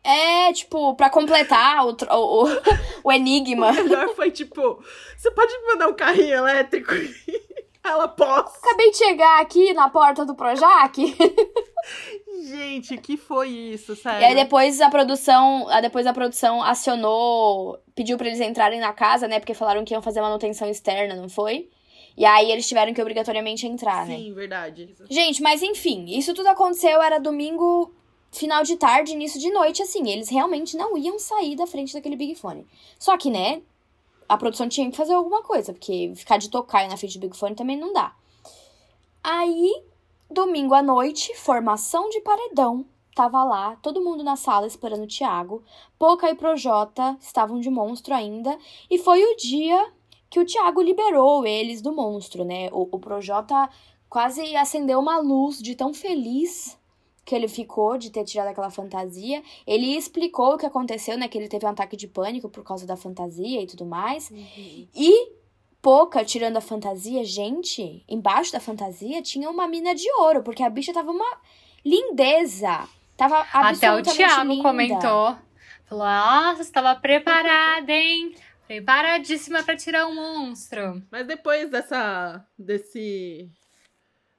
É, 0.03 0.53
tipo, 0.53 0.95
pra 0.95 1.09
completar 1.09 1.85
o, 1.85 1.91
o, 2.11 2.45
o, 3.03 3.11
enigma. 3.11 3.71
o 3.71 3.73
melhor 3.73 4.09
foi 4.15 4.31
tipo, 4.31 4.81
você 5.17 5.29
pode 5.31 5.51
me 5.59 5.67
mandar 5.67 5.89
um 5.89 5.95
carrinho 5.95 6.35
elétrico? 6.37 6.93
ela 7.83 8.07
posso. 8.07 8.57
Acabei 8.57 8.91
de 8.91 8.97
chegar 8.97 9.41
aqui 9.41 9.73
na 9.73 9.89
porta 9.89 10.25
do 10.25 10.35
Projac. 10.35 10.95
Gente, 12.43 12.97
que 12.97 13.17
foi 13.17 13.49
isso, 13.49 13.93
E 13.93 13.95
sério? 13.95 14.27
aí 14.27 14.35
depois 14.35 14.79
a 14.81 14.89
produção, 14.89 15.67
depois 15.81 16.05
a 16.05 16.13
produção 16.13 16.61
acionou, 16.61 17.77
pediu 17.95 18.17
pra 18.17 18.27
eles 18.27 18.39
entrarem 18.39 18.79
na 18.79 18.93
casa, 18.93 19.27
né? 19.27 19.39
Porque 19.39 19.53
falaram 19.53 19.83
que 19.83 19.93
iam 19.93 20.01
fazer 20.01 20.21
manutenção 20.21 20.69
externa, 20.69 21.15
não 21.15 21.29
foi? 21.29 21.69
E 22.17 22.25
aí 22.25 22.51
eles 22.51 22.67
tiveram 22.67 22.93
que 22.93 23.01
obrigatoriamente 23.01 23.67
entrar, 23.67 24.05
né? 24.07 24.15
Sim, 24.17 24.33
verdade. 24.33 24.95
Gente, 25.09 25.41
mas 25.41 25.61
enfim, 25.61 26.05
isso 26.07 26.33
tudo 26.33 26.47
aconteceu, 26.47 27.01
era 27.01 27.19
domingo, 27.19 27.93
final 28.31 28.63
de 28.63 28.75
tarde, 28.75 29.13
início 29.13 29.39
de 29.39 29.51
noite, 29.51 29.81
assim. 29.81 30.09
Eles 30.09 30.29
realmente 30.29 30.75
não 30.77 30.97
iam 30.97 31.17
sair 31.19 31.55
da 31.55 31.67
frente 31.67 31.93
daquele 31.93 32.15
Big 32.15 32.35
Fone. 32.35 32.65
Só 32.99 33.17
que, 33.17 33.29
né, 33.29 33.61
a 34.27 34.37
produção 34.37 34.67
tinha 34.67 34.89
que 34.89 34.97
fazer 34.97 35.13
alguma 35.13 35.41
coisa, 35.41 35.73
porque 35.73 36.11
ficar 36.15 36.37
de 36.37 36.49
tocaio 36.49 36.89
na 36.89 36.97
frente 36.97 37.17
do 37.17 37.21
Big 37.21 37.37
Fone 37.37 37.55
também 37.55 37.77
não 37.77 37.93
dá. 37.93 38.13
Aí, 39.23 39.83
domingo 40.29 40.73
à 40.73 40.81
noite, 40.81 41.35
formação 41.35 42.09
de 42.09 42.21
paredão. 42.21 42.85
Tava 43.15 43.43
lá, 43.43 43.75
todo 43.81 44.03
mundo 44.03 44.23
na 44.23 44.35
sala 44.35 44.67
esperando 44.67 45.05
o 45.05 45.07
Thiago. 45.07 45.63
Poca 45.97 46.29
e 46.29 46.35
Projota 46.35 47.17
estavam 47.19 47.59
de 47.59 47.69
monstro 47.69 48.13
ainda. 48.13 48.55
E 48.91 48.99
foi 48.99 49.23
o 49.23 49.35
dia 49.35 49.91
que 50.29 50.39
o 50.39 50.45
Thiago 50.45 50.81
liberou 50.81 51.45
eles 51.45 51.81
do 51.81 51.91
monstro, 51.91 52.45
né? 52.45 52.69
O, 52.71 52.87
o 52.91 52.99
Projota 52.99 53.69
quase 54.07 54.55
acendeu 54.55 54.99
uma 54.99 55.17
luz 55.17 55.57
de 55.57 55.75
tão 55.75 55.93
feliz 55.93 56.76
que 57.27 57.35
ele 57.35 57.49
ficou 57.49 57.97
de 57.97 58.09
ter 58.09 58.23
tirado 58.23 58.47
aquela 58.47 58.71
fantasia. 58.71 59.43
Ele 59.67 59.97
explicou 59.97 60.53
o 60.53 60.57
que 60.57 60.65
aconteceu, 60.65 61.17
né? 61.17 61.27
Que 61.27 61.37
ele 61.37 61.49
teve 61.49 61.65
um 61.65 61.69
ataque 61.69 61.97
de 61.97 62.07
pânico 62.07 62.47
por 62.47 62.63
causa 62.63 62.87
da 62.87 62.95
fantasia 62.95 63.61
e 63.61 63.67
tudo 63.67 63.85
mais. 63.85 64.31
E 64.95 65.35
Poca, 65.81 66.23
tirando 66.23 66.55
a 66.55 66.61
fantasia, 66.61 67.23
gente, 67.25 68.03
embaixo 68.07 68.53
da 68.53 68.59
fantasia 68.59 69.21
tinha 69.21 69.49
uma 69.49 69.67
mina 69.67 69.93
de 69.93 70.09
ouro, 70.19 70.41
porque 70.41 70.63
a 70.63 70.69
bicha 70.69 70.93
tava 70.93 71.11
uma 71.11 71.37
lindeza. 71.85 72.87
Tava 73.17 73.45
Até 73.53 73.93
o 73.93 74.01
Thiago 74.01 74.49
linda. 74.49 74.63
comentou. 74.63 75.37
Falou, 75.85 76.05
nossa, 76.05 76.61
estava 76.61 76.95
preparada, 76.95 77.91
hein? 77.91 78.35
Preparadíssima 78.67 79.63
pra 79.63 79.75
tirar 79.75 80.07
o 80.07 80.15
monstro. 80.15 81.03
Mas 81.11 81.27
depois 81.27 81.69
dessa 81.69 82.45
desse 82.57 83.49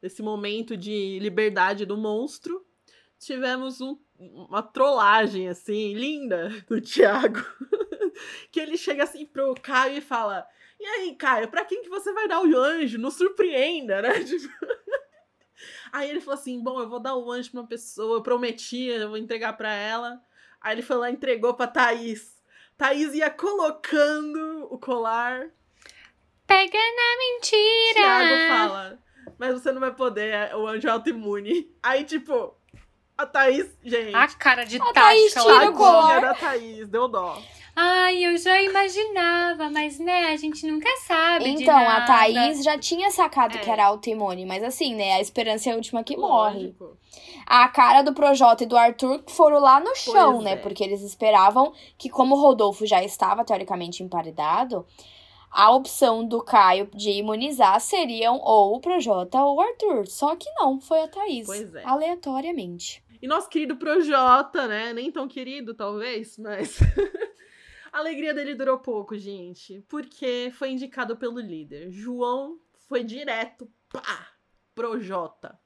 desse 0.01 0.23
momento 0.23 0.77
de 0.77 1.19
liberdade 1.19 1.85
do 1.85 1.97
monstro, 1.97 2.65
tivemos 3.19 3.81
um- 3.81 3.99
uma 4.19 4.63
trollagem 4.63 5.49
assim 5.49 5.95
linda 5.95 6.49
do 6.69 6.81
Thiago, 6.81 7.39
que 8.51 8.59
ele 8.61 8.77
chega 8.77 9.05
assim 9.05 9.25
pro 9.27 9.55
Caio 9.55 9.99
e 9.99 10.01
fala: 10.01 10.47
"E 10.79 10.85
aí, 10.85 11.15
Caio, 11.17 11.49
pra 11.49 11.65
quem 11.65 11.83
que 11.83 11.89
você 11.89 12.13
vai 12.13 12.27
dar 12.29 12.41
o 12.43 12.57
anjo? 12.57 12.99
Nos 12.99 13.15
surpreenda, 13.15 14.03
né?" 14.03 14.13
Tipo... 14.25 14.49
Aí 15.93 16.09
ele 16.11 16.21
falou 16.21 16.39
assim: 16.39 16.63
"Bom, 16.63 16.81
eu 16.81 16.89
vou 16.89 17.01
dar 17.01 17.17
o 17.17 17.31
anjo 17.31 17.51
pra 17.51 17.61
uma 17.61 17.67
pessoa, 17.67 18.19
eu 18.19 18.23
prometi, 18.23 18.87
eu 18.87 19.09
vou 19.09 19.19
entregar 19.19 19.55
pra 19.57 19.73
ela." 19.73 20.21
Aí 20.61 20.75
ele 20.75 20.83
foi 20.83 20.97
lá 20.97 21.09
e 21.11 21.15
entregou 21.15 21.55
pra 21.55 21.67
Thaís. 21.69 22.37
Thaís 22.77 23.15
ia 23.15 23.31
colocando 23.31 24.67
o 24.71 24.79
colar 24.79 25.49
Pega 26.47 26.79
na 26.79 27.17
mentira! 27.19 27.95
Thiago 27.95 28.49
fala, 28.49 28.99
mas 29.39 29.53
você 29.53 29.71
não 29.71 29.81
vai 29.81 29.95
poder, 29.95 30.33
é 30.33 30.57
o 30.57 30.67
anjo 30.67 30.89
autoimune. 30.89 31.71
Aí, 31.83 32.05
tipo, 32.05 32.57
a 33.19 33.27
Thaís, 33.27 33.67
gente. 33.85 34.15
A 34.15 34.29
cara 34.29 34.65
de 34.65 34.81
A 34.81 34.93
Thaís 34.93 35.35
tática 35.35 35.53
tira 35.53 35.71
lá. 35.71 36.19
o 36.19 36.21
da 36.21 36.35
Thaís, 36.35 36.89
deu 36.89 37.09
dó. 37.09 37.37
Ai, 37.75 38.25
eu 38.25 38.37
já 38.39 38.61
imaginava, 38.63 39.69
mas 39.71 39.99
né, 40.01 40.27
a 40.27 40.37
gente 40.37 40.67
nunca 40.67 40.89
sabe 41.07 41.45
de 41.55 41.63
Então, 41.63 41.77
a. 41.79 42.01
Thaís 42.03 42.63
já 42.65 42.79
tinha 42.79 43.11
sacado 43.11 43.57
É. 43.57 43.61
que 43.61 43.69
era 43.71 43.87
autoimune, 43.87 44.47
mas 44.47 44.63
assim, 44.65 44.95
né? 44.95 45.15
A 45.15 45.21
esperança 45.21 45.69
é 45.69 45.73
a 45.73 45.77
última 45.77 46.03
que 46.05 46.17
morre. 46.17 46.59
Lógico. 46.79 46.97
A 47.47 47.69
cara 47.69 48.03
do 48.03 48.13
Projota 48.13 48.63
e 48.65 48.67
do 48.67 48.77
Arthur 48.77 49.23
foram 49.29 49.59
lá 49.59 49.81
no 49.81 49.95
chão, 49.97 50.33
Pois 50.35 50.45
né? 50.45 50.53
é. 50.53 50.57
Porque 50.57 50.83
eles 50.85 51.03
esperavam 51.03 51.73
que, 51.97 52.09
como 52.09 52.37
o 52.37 52.41
Rodolfo 52.41 52.85
já 52.87 53.03
estava 53.03 53.45
teoricamente 53.45 54.03
emparedado, 54.03 54.85
a 55.51 55.71
opção 55.71 56.25
do 56.27 56.43
Caio 56.43 56.91
de 56.93 57.11
imunizar 57.11 57.81
seriam 57.81 58.39
ou 58.43 58.75
o 58.77 58.81
Projota 58.81 59.41
ou 59.43 59.57
o 59.57 59.61
Arthur. 59.61 60.07
Só 60.09 60.37
que 60.37 60.51
não, 60.57 60.79
foi 60.81 61.01
a 61.03 61.09
Thaís. 61.09 61.47
Pois 61.47 61.75
é. 61.75 61.83
Aleatoriamente. 61.85 63.03
E 63.21 63.27
nosso 63.27 63.49
querido 63.49 63.77
Projota, 63.77 64.67
né? 64.69 64.93
Nem 64.93 65.11
tão 65.11 65.27
querido, 65.27 65.75
talvez, 65.75 66.39
mas. 66.39 66.79
a 67.93 67.99
alegria 67.99 68.33
dele 68.33 68.55
durou 68.55 68.79
pouco, 68.79 69.17
gente. 69.17 69.85
Porque 69.89 70.53
foi 70.55 70.71
indicado 70.71 71.17
pelo 71.17 71.41
líder. 71.41 71.91
João 71.91 72.59
foi 72.89 73.03
direto, 73.05 73.71
pá, 73.91 74.29
Projota. 74.75 75.59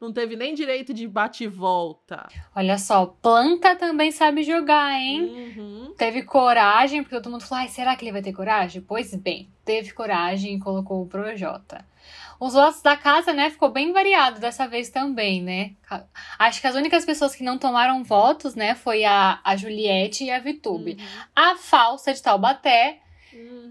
Não 0.00 0.12
teve 0.12 0.36
nem 0.36 0.54
direito 0.54 0.94
de 0.94 1.08
bate 1.08 1.42
e 1.42 1.48
volta. 1.48 2.28
Olha 2.54 2.78
só, 2.78 3.04
planta 3.06 3.74
também 3.74 4.12
sabe 4.12 4.44
jogar, 4.44 4.92
hein? 4.92 5.54
Uhum. 5.56 5.94
Teve 5.96 6.22
coragem, 6.22 7.02
porque 7.02 7.16
todo 7.16 7.30
mundo 7.30 7.42
falou, 7.42 7.64
ai, 7.64 7.68
será 7.68 7.96
que 7.96 8.04
ele 8.04 8.12
vai 8.12 8.22
ter 8.22 8.32
coragem? 8.32 8.80
Pois 8.80 9.12
bem, 9.16 9.50
teve 9.64 9.92
coragem 9.92 10.54
e 10.54 10.60
colocou 10.60 11.02
o 11.02 11.08
Projota. 11.08 11.84
Os 12.40 12.54
votos 12.54 12.80
da 12.82 12.96
casa, 12.96 13.32
né, 13.32 13.50
ficou 13.50 13.70
bem 13.70 13.92
variado 13.92 14.38
dessa 14.38 14.66
vez 14.68 14.90
também, 14.90 15.42
né? 15.42 15.72
Acho 16.38 16.60
que 16.60 16.66
as 16.66 16.74
únicas 16.76 17.04
pessoas 17.04 17.34
que 17.34 17.42
não 17.42 17.58
tomaram 17.58 18.04
votos, 18.04 18.54
né, 18.54 18.74
foi 18.74 19.04
a, 19.04 19.40
a 19.42 19.56
Juliette 19.56 20.24
e 20.24 20.30
a 20.30 20.38
Vitube. 20.38 20.96
A 21.34 21.56
falsa 21.56 22.14
de 22.14 22.22
Taubaté 22.22 23.00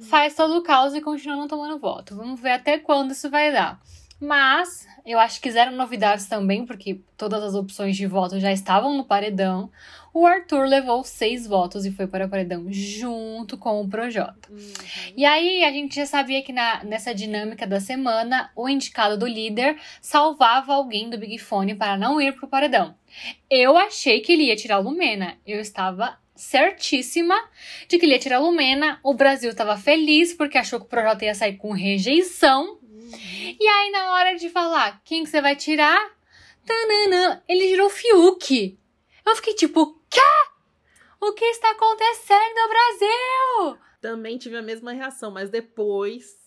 faz 0.09 0.35
todo 0.35 0.57
o 0.57 0.63
caos 0.63 0.93
e 0.93 1.01
continua 1.01 1.35
não 1.37 1.47
tomando 1.47 1.79
voto. 1.79 2.15
Vamos 2.15 2.39
ver 2.39 2.51
até 2.51 2.77
quando 2.77 3.11
isso 3.11 3.29
vai 3.29 3.51
dar. 3.51 3.79
Mas 4.19 4.87
eu 5.05 5.19
acho 5.19 5.39
que 5.39 5.51
zero 5.51 5.71
novidades 5.71 6.25
também, 6.25 6.65
porque 6.65 6.99
todas 7.15 7.43
as 7.43 7.53
opções 7.53 7.95
de 7.95 8.07
voto 8.07 8.39
já 8.39 8.51
estavam 8.51 8.97
no 8.97 9.05
paredão. 9.05 9.71
O 10.13 10.25
Arthur 10.25 10.65
levou 10.65 11.03
seis 11.03 11.45
votos 11.45 11.85
e 11.85 11.91
foi 11.91 12.07
para 12.07 12.25
o 12.25 12.29
paredão 12.29 12.65
junto 12.69 13.55
com 13.57 13.79
o 13.79 13.87
Projota. 13.87 14.49
E 15.15 15.23
aí 15.23 15.63
a 15.63 15.71
gente 15.71 15.95
já 15.95 16.07
sabia 16.07 16.41
que 16.41 16.51
na, 16.51 16.83
nessa 16.83 17.13
dinâmica 17.13 17.67
da 17.67 17.79
semana, 17.79 18.49
o 18.55 18.67
indicado 18.67 19.17
do 19.17 19.27
líder 19.27 19.77
salvava 20.01 20.73
alguém 20.73 21.09
do 21.09 21.19
Big 21.19 21.37
Fone 21.37 21.75
para 21.75 21.95
não 21.95 22.19
ir 22.19 22.33
pro 22.33 22.47
paredão. 22.47 22.95
Eu 23.49 23.77
achei 23.77 24.19
que 24.21 24.33
ele 24.33 24.45
ia 24.45 24.55
tirar 24.55 24.77
a 24.77 24.79
Lumena. 24.79 25.37
Eu 25.45 25.59
estava 25.59 26.17
certíssima 26.35 27.35
de 27.87 27.97
que 27.97 28.05
ele 28.05 28.13
ia 28.13 28.19
tirar 28.19 28.37
a 28.37 28.39
Lumena. 28.39 28.99
O 29.03 29.13
Brasil 29.13 29.51
estava 29.51 29.77
feliz 29.77 30.33
porque 30.33 30.57
achou 30.57 30.79
que 30.79 30.85
o 30.85 30.89
Projota 30.89 31.25
ia 31.25 31.35
sair 31.35 31.57
com 31.57 31.71
rejeição. 31.71 32.79
E 33.59 33.67
aí, 33.67 33.91
na 33.91 34.13
hora 34.13 34.35
de 34.35 34.49
falar 34.49 35.01
quem 35.03 35.23
que 35.23 35.29
você 35.29 35.41
vai 35.41 35.55
tirar, 35.55 36.11
tananã, 36.65 37.41
ele 37.47 37.67
tirou 37.67 37.87
o 37.87 37.89
Fiuk. 37.89 38.77
Eu 39.25 39.35
fiquei 39.35 39.53
tipo, 39.53 40.01
quê? 40.09 40.19
O 41.19 41.33
que 41.33 41.45
está 41.45 41.71
acontecendo, 41.71 42.69
Brasil? 42.69 43.79
Também 43.99 44.37
tive 44.37 44.57
a 44.57 44.61
mesma 44.61 44.91
reação, 44.91 45.31
mas 45.31 45.49
depois 45.49 46.37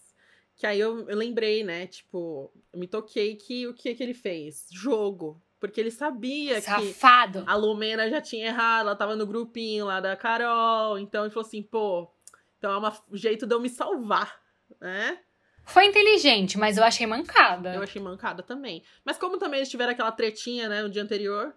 que 0.61 0.67
aí 0.67 0.79
eu, 0.79 1.09
eu 1.09 1.17
lembrei, 1.17 1.65
né? 1.65 1.87
Tipo, 1.87 2.53
eu 2.71 2.79
me 2.79 2.87
toquei 2.87 3.35
que 3.35 3.67
o 3.67 3.73
que, 3.73 3.95
que 3.95 4.03
ele 4.03 4.13
fez? 4.13 4.69
Jogo. 4.71 5.41
Porque 5.59 5.81
ele 5.81 5.91
sabia 5.91 6.61
Safado. 6.61 7.43
que 7.43 7.51
a 7.51 7.55
Lumena 7.55 8.11
já 8.11 8.21
tinha 8.21 8.49
errado, 8.49 8.89
ela 8.89 8.97
tava 8.97 9.17
no 9.17 9.27
grupinho 9.27 9.87
lá 9.87 10.01
da 10.01 10.15
Carol. 10.17 10.99
Então 10.99 11.25
ele 11.25 11.33
falou 11.33 11.47
assim, 11.47 11.63
pô, 11.63 12.11
então 12.59 12.73
é 12.73 12.91
um 13.11 13.17
jeito 13.17 13.47
de 13.47 13.55
eu 13.55 13.61
me 13.61 13.71
salvar, 13.71 14.39
né? 14.79 15.19
Foi 15.65 15.87
inteligente, 15.87 16.59
mas 16.59 16.77
eu 16.77 16.85
achei 16.85 17.07
mancada. 17.07 17.75
Eu 17.75 17.83
achei 17.83 18.01
mancada 18.01 18.43
também. 18.43 18.83
Mas 19.05 19.17
como 19.17 19.39
também 19.39 19.61
eles 19.61 19.71
tiveram 19.71 19.93
aquela 19.93 20.13
tretinha, 20.13 20.69
né, 20.69 20.83
no 20.83 20.91
dia 20.91 21.03
anterior, 21.03 21.55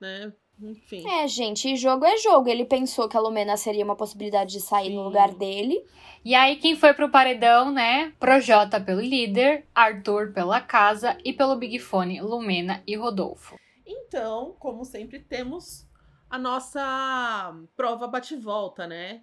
né? 0.00 0.32
Enfim. 0.60 1.08
É, 1.08 1.28
gente, 1.28 1.68
e 1.68 1.76
jogo 1.76 2.04
é 2.04 2.16
jogo. 2.16 2.48
Ele 2.48 2.64
pensou 2.64 3.08
que 3.08 3.16
a 3.16 3.20
Lumena 3.20 3.56
seria 3.56 3.84
uma 3.84 3.96
possibilidade 3.96 4.52
de 4.52 4.60
sair 4.60 4.92
no 4.92 5.02
lugar 5.02 5.32
dele. 5.32 5.80
E 6.24 6.34
aí, 6.34 6.56
quem 6.56 6.74
foi 6.74 6.92
pro 6.92 7.10
paredão, 7.10 7.72
né? 7.72 8.12
Projota 8.18 8.80
pelo 8.80 9.00
líder, 9.00 9.66
Arthur 9.72 10.32
pela 10.32 10.60
casa 10.60 11.16
e 11.24 11.32
pelo 11.32 11.56
Big 11.56 11.78
Fone, 11.78 12.20
Lumena 12.20 12.82
e 12.86 12.96
Rodolfo. 12.96 13.56
Então, 13.86 14.56
como 14.58 14.84
sempre, 14.84 15.20
temos 15.20 15.86
a 16.28 16.36
nossa 16.36 17.54
prova 17.76 18.08
bate-volta, 18.08 18.86
né? 18.86 19.22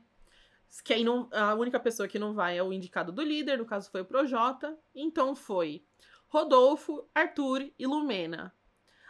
Quem 0.83 1.03
não, 1.03 1.29
a 1.31 1.53
única 1.55 1.79
pessoa 1.79 2.07
que 2.07 2.19
não 2.19 2.33
vai 2.33 2.57
é 2.57 2.63
o 2.63 2.73
indicado 2.73 3.11
do 3.11 3.21
líder, 3.21 3.57
no 3.57 3.65
caso 3.65 3.89
foi 3.89 4.01
o 4.01 4.05
Projota. 4.05 4.77
Então 4.93 5.35
foi 5.35 5.83
Rodolfo, 6.27 7.07
Arthur 7.13 7.69
e 7.77 7.87
Lumena. 7.87 8.53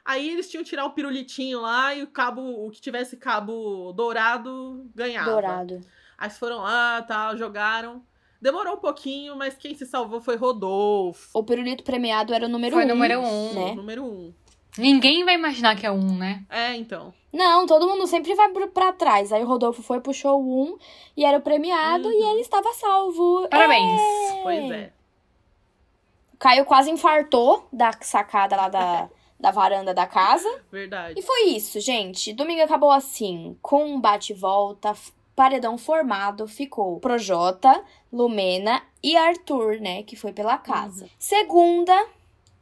Aí 0.06 0.30
eles 0.30 0.50
tinham 0.50 0.63
que 0.63 0.70
tirar 0.70 0.86
o 0.86 0.91
pirulitinho 0.91 1.62
lá 1.62 1.96
e 1.96 2.04
o 2.04 2.08
cabo, 2.08 2.41
o 2.41 2.70
que 2.70 2.80
tivesse 2.80 3.18
cabo 3.18 3.91
dourado 3.94 4.88
ganhava. 4.94 5.32
Dourado. 5.32 5.82
Aí 6.18 6.30
foram 6.30 6.58
lá, 6.58 7.02
tal, 7.02 7.36
jogaram. 7.36 8.06
Demorou 8.39 8.76
um 8.76 8.80
pouquinho, 8.80 9.36
mas 9.36 9.58
quem 9.58 9.74
se 9.74 9.86
salvou 9.86 10.22
foi 10.22 10.36
Rodolfo. 10.36 11.30
O 11.34 11.44
pirulito 11.44 11.84
premiado 11.84 12.32
era 12.34 12.46
o 12.46 12.50
número 12.50 12.76
Foi 12.76 12.86
um. 12.86 12.88
número 12.88 13.20
um. 13.20 13.54
Né? 13.54 13.74
Número 13.74 14.04
um. 14.04 14.34
Ninguém 14.78 15.24
vai 15.24 15.36
imaginar 15.36 15.76
que 15.76 15.86
é 15.86 15.92
um, 15.92 16.18
né? 16.18 16.44
É, 16.50 16.76
então. 16.76 17.14
Não, 17.32 17.66
todo 17.66 17.88
mundo 17.88 18.08
sempre 18.08 18.34
vai 18.34 18.50
pra 18.68 18.94
trás. 18.94 19.32
Aí 19.32 19.44
o 19.44 19.48
Rodolfo 19.48 19.82
foi, 19.84 20.00
puxou 20.00 20.42
o 20.42 20.64
um 20.64 20.78
e 21.16 21.26
era 21.26 21.38
o 21.38 21.42
premiado 21.42 22.10
e 22.10 22.24
ele 22.32 22.42
estava 22.42 22.72
salvo. 22.74 23.48
Parabéns. 23.50 24.02
Pois 24.44 24.72
é. 24.72 24.92
O 26.34 26.38
Caio 26.38 26.66
quase 26.66 26.92
infartou 26.92 27.68
da 27.72 27.92
sacada 28.02 28.56
lá 28.56 28.70
da, 28.70 29.10
da 29.40 29.52
varanda 29.52 29.94
da 29.94 30.06
casa. 30.06 30.50
Verdade. 30.72 31.20
E 31.20 31.22
foi 31.22 31.50
isso, 31.50 31.80
gente. 31.80 32.34
Domingo 32.34 32.62
acabou 32.62 32.92
assim, 32.92 33.58
com 33.62 33.86
um 33.86 34.00
bate-volta, 34.00 34.94
paredão 35.36 35.78
formado, 35.78 36.48
ficou 36.48 37.00
Projota, 37.00 37.84
Lumena 38.12 38.82
e 39.04 39.18
Arthur, 39.18 39.80
né, 39.82 40.04
que 40.04 40.16
foi 40.16 40.32
pela 40.32 40.58
casa. 40.58 41.10
Segunda, 41.20 41.94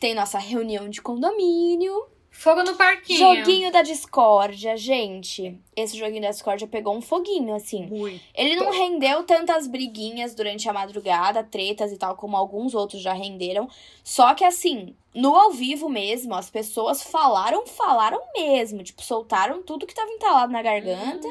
tem 0.04 0.14
nossa 0.14 0.38
reunião 0.38 0.90
de 0.90 1.02
condomínio. 1.02 2.10
Fogo 2.30 2.62
no 2.62 2.76
parquinho. 2.76 3.20
Joguinho 3.20 3.72
da 3.72 3.82
discórdia, 3.82 4.76
gente. 4.76 5.58
Esse 5.78 5.98
joguinho 5.98 6.24
da 6.24 6.30
discórdia 6.30 6.68
pegou 6.68 6.94
um 6.94 7.00
foguinho, 7.00 7.56
assim. 7.56 7.86
Muito. 7.86 8.22
Ele 8.36 8.58
não 8.58 8.70
rendeu 8.70 9.24
tantas 9.24 9.66
briguinhas 9.66 10.36
durante 10.36 10.68
a 10.68 10.74
madrugada, 10.74 11.42
tretas 11.42 11.94
e 11.94 11.98
tal, 11.98 12.18
como 12.18 12.36
alguns 12.36 12.76
outros 12.76 13.02
já 13.02 13.14
renderam. 13.14 13.70
Só 14.04 14.34
que, 14.34 14.44
assim, 14.44 14.94
no 15.16 15.34
ao 15.34 15.52
vivo 15.52 15.88
mesmo, 15.88 16.36
as 16.36 16.50
pessoas 16.50 17.02
falaram, 17.02 17.66
falaram 17.66 18.20
mesmo. 18.36 18.84
Tipo, 18.84 19.02
soltaram 19.02 19.64
tudo 19.64 19.88
que 19.88 19.96
tava 19.96 20.12
entalado 20.12 20.52
na 20.52 20.62
garganta. 20.62 21.30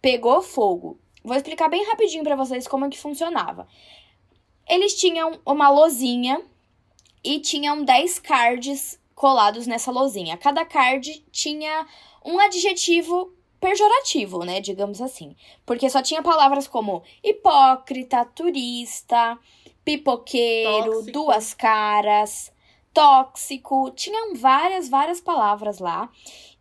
Pegou 0.00 0.40
fogo. 0.42 0.96
Vou 1.24 1.34
explicar 1.34 1.68
bem 1.68 1.84
rapidinho 1.86 2.22
pra 2.22 2.36
vocês 2.36 2.68
como 2.68 2.84
é 2.84 2.88
que 2.88 2.98
funcionava. 2.98 3.66
Eles 4.68 4.94
tinham 4.94 5.40
uma 5.44 5.68
lozinha 5.70 6.40
e 7.22 7.40
tinham 7.40 7.84
10 7.84 8.18
cards 8.18 8.98
colados 9.14 9.66
nessa 9.66 9.90
lozinha. 9.90 10.36
Cada 10.36 10.64
card 10.64 11.24
tinha 11.30 11.86
um 12.24 12.38
adjetivo 12.38 13.32
pejorativo, 13.60 14.44
né, 14.44 14.60
digamos 14.60 15.00
assim. 15.02 15.36
Porque 15.66 15.90
só 15.90 16.00
tinha 16.02 16.22
palavras 16.22 16.66
como 16.66 17.02
hipócrita, 17.22 18.24
turista, 18.24 19.38
pipoqueiro, 19.84 20.92
Tóxico. 20.92 21.12
duas 21.12 21.54
caras, 21.54 22.52
tóxico, 22.92 23.90
tinham 23.90 24.34
várias, 24.34 24.88
várias 24.88 25.20
palavras 25.20 25.78
lá. 25.78 26.10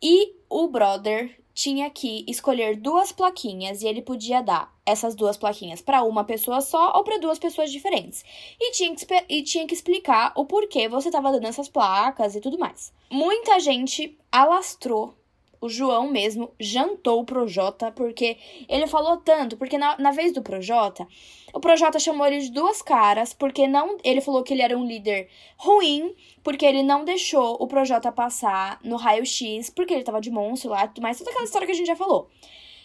E 0.02 0.36
o 0.50 0.68
brother 0.68 1.40
tinha 1.60 1.90
que 1.90 2.24
escolher 2.26 2.78
duas 2.78 3.12
plaquinhas 3.12 3.82
e 3.82 3.88
ele 3.88 4.02
podia 4.02 4.42
dar 4.42 4.74
essas 4.86 5.14
duas 5.14 5.36
plaquinhas 5.36 5.82
para 5.82 6.04
uma 6.04 6.24
pessoa 6.24 6.62
só 6.62 6.94
ou 6.96 7.04
para 7.04 7.20
duas 7.20 7.38
pessoas 7.38 7.70
diferentes. 7.70 8.24
E 8.58 8.72
tinha, 8.72 8.96
que, 8.96 9.06
e 9.28 9.44
tinha 9.44 9.68
que 9.68 9.74
explicar 9.74 10.32
o 10.38 10.46
porquê 10.46 10.88
você 10.88 11.12
tava 11.12 11.34
dando 11.34 11.48
essas 11.48 11.68
placas 11.68 12.34
e 12.34 12.40
tudo 12.40 12.58
mais. 12.58 12.94
Muita 13.12 13.60
gente 13.60 14.18
alastrou. 14.32 15.14
O 15.62 15.68
João 15.68 16.10
mesmo 16.10 16.52
jantou 16.60 17.20
o 17.20 17.26
Projota 17.26 17.92
porque 17.92 18.38
ele 18.68 18.88
falou 18.88 19.18
tanto, 19.18 19.58
porque 19.58 19.78
na, 19.78 19.98
na 19.98 20.12
vez 20.12 20.32
do 20.32 20.42
Projota, 20.42 21.06
o 21.54 21.60
Projota 21.60 22.00
chamou 22.00 22.26
ele 22.26 22.40
de 22.40 22.52
duas 22.52 22.82
caras, 22.82 23.34
porque 23.34 23.68
não. 23.68 23.98
Ele 24.04 24.22
falou 24.22 24.44
que 24.44 24.54
ele 24.54 24.62
era 24.62 24.78
um 24.78 24.86
líder 24.86 25.28
ruim, 25.58 26.16
porque 26.44 26.66
ele 26.66 26.82
não 26.82 27.04
deixou 27.04 27.58
o 27.60 27.68
Projota 27.68 28.12
passar 28.12 28.80
no 28.84 28.96
raio-x, 28.96 29.70
porque 29.70 29.94
ele 29.94 30.04
tava 30.04 30.22
de 30.22 30.32
monstro 30.32 30.70
lá 30.72 30.88
tudo 30.88 31.02
mais, 31.02 31.18
toda 31.18 31.30
aquela 31.32 31.46
história 31.46 31.66
que 31.66 31.74
a 31.74 31.76
gente 31.76 31.88
já 31.88 31.96
falou. 31.96 32.30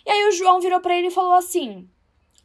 E 0.07 0.11
aí 0.11 0.29
o 0.29 0.33
João 0.33 0.61
virou 0.61 0.81
pra 0.81 0.97
ele 0.97 1.09
e 1.09 1.13
falou 1.13 1.35
assim: 1.35 1.89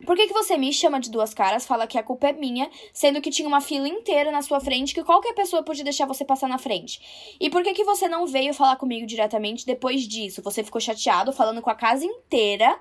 Por 0.06 0.16
que, 0.16 0.28
que 0.28 0.34
você 0.34 0.58
me 0.58 0.72
chama 0.72 1.00
de 1.00 1.12
duas 1.12 1.34
caras? 1.34 1.66
Fala 1.66 1.86
que 1.86 1.98
a 1.98 2.04
culpa 2.04 2.28
é 2.28 2.34
minha, 2.34 2.70
sendo 2.94 3.22
que 3.22 3.30
tinha 3.30 3.48
uma 3.48 3.60
fila 3.60 3.88
inteira 3.88 4.32
na 4.32 4.42
sua 4.42 4.60
frente 4.60 4.94
que 4.94 5.04
qualquer 5.04 5.34
pessoa 5.34 5.62
podia 5.62 5.84
deixar 5.84 6.06
você 6.06 6.24
passar 6.24 6.48
na 6.48 6.58
frente. 6.58 7.36
E 7.40 7.50
por 7.50 7.64
que, 7.64 7.74
que 7.74 7.84
você 7.84 8.08
não 8.08 8.26
veio 8.26 8.54
falar 8.54 8.78
comigo 8.78 9.06
diretamente 9.06 9.66
depois 9.66 10.08
disso? 10.08 10.42
Você 10.42 10.64
ficou 10.64 10.80
chateado 10.80 11.34
falando 11.34 11.62
com 11.62 11.70
a 11.70 11.76
casa 11.76 12.06
inteira 12.06 12.80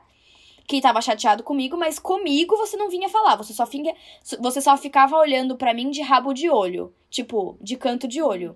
que 0.66 0.82
tava 0.82 1.00
chateado 1.00 1.42
comigo, 1.42 1.76
mas 1.76 1.98
comigo 1.98 2.56
você 2.56 2.76
não 2.76 2.90
vinha 2.90 3.08
falar. 3.08 3.36
Você 3.36 3.52
só, 3.52 3.66
finga, 3.66 3.92
você 4.38 4.60
só 4.60 4.76
ficava 4.76 5.16
olhando 5.16 5.56
pra 5.56 5.72
mim 5.72 5.90
de 5.90 6.02
rabo 6.02 6.32
de 6.34 6.48
olho. 6.48 6.94
Tipo, 7.10 7.56
de 7.60 7.76
canto 7.76 8.06
de 8.06 8.22
olho. 8.22 8.54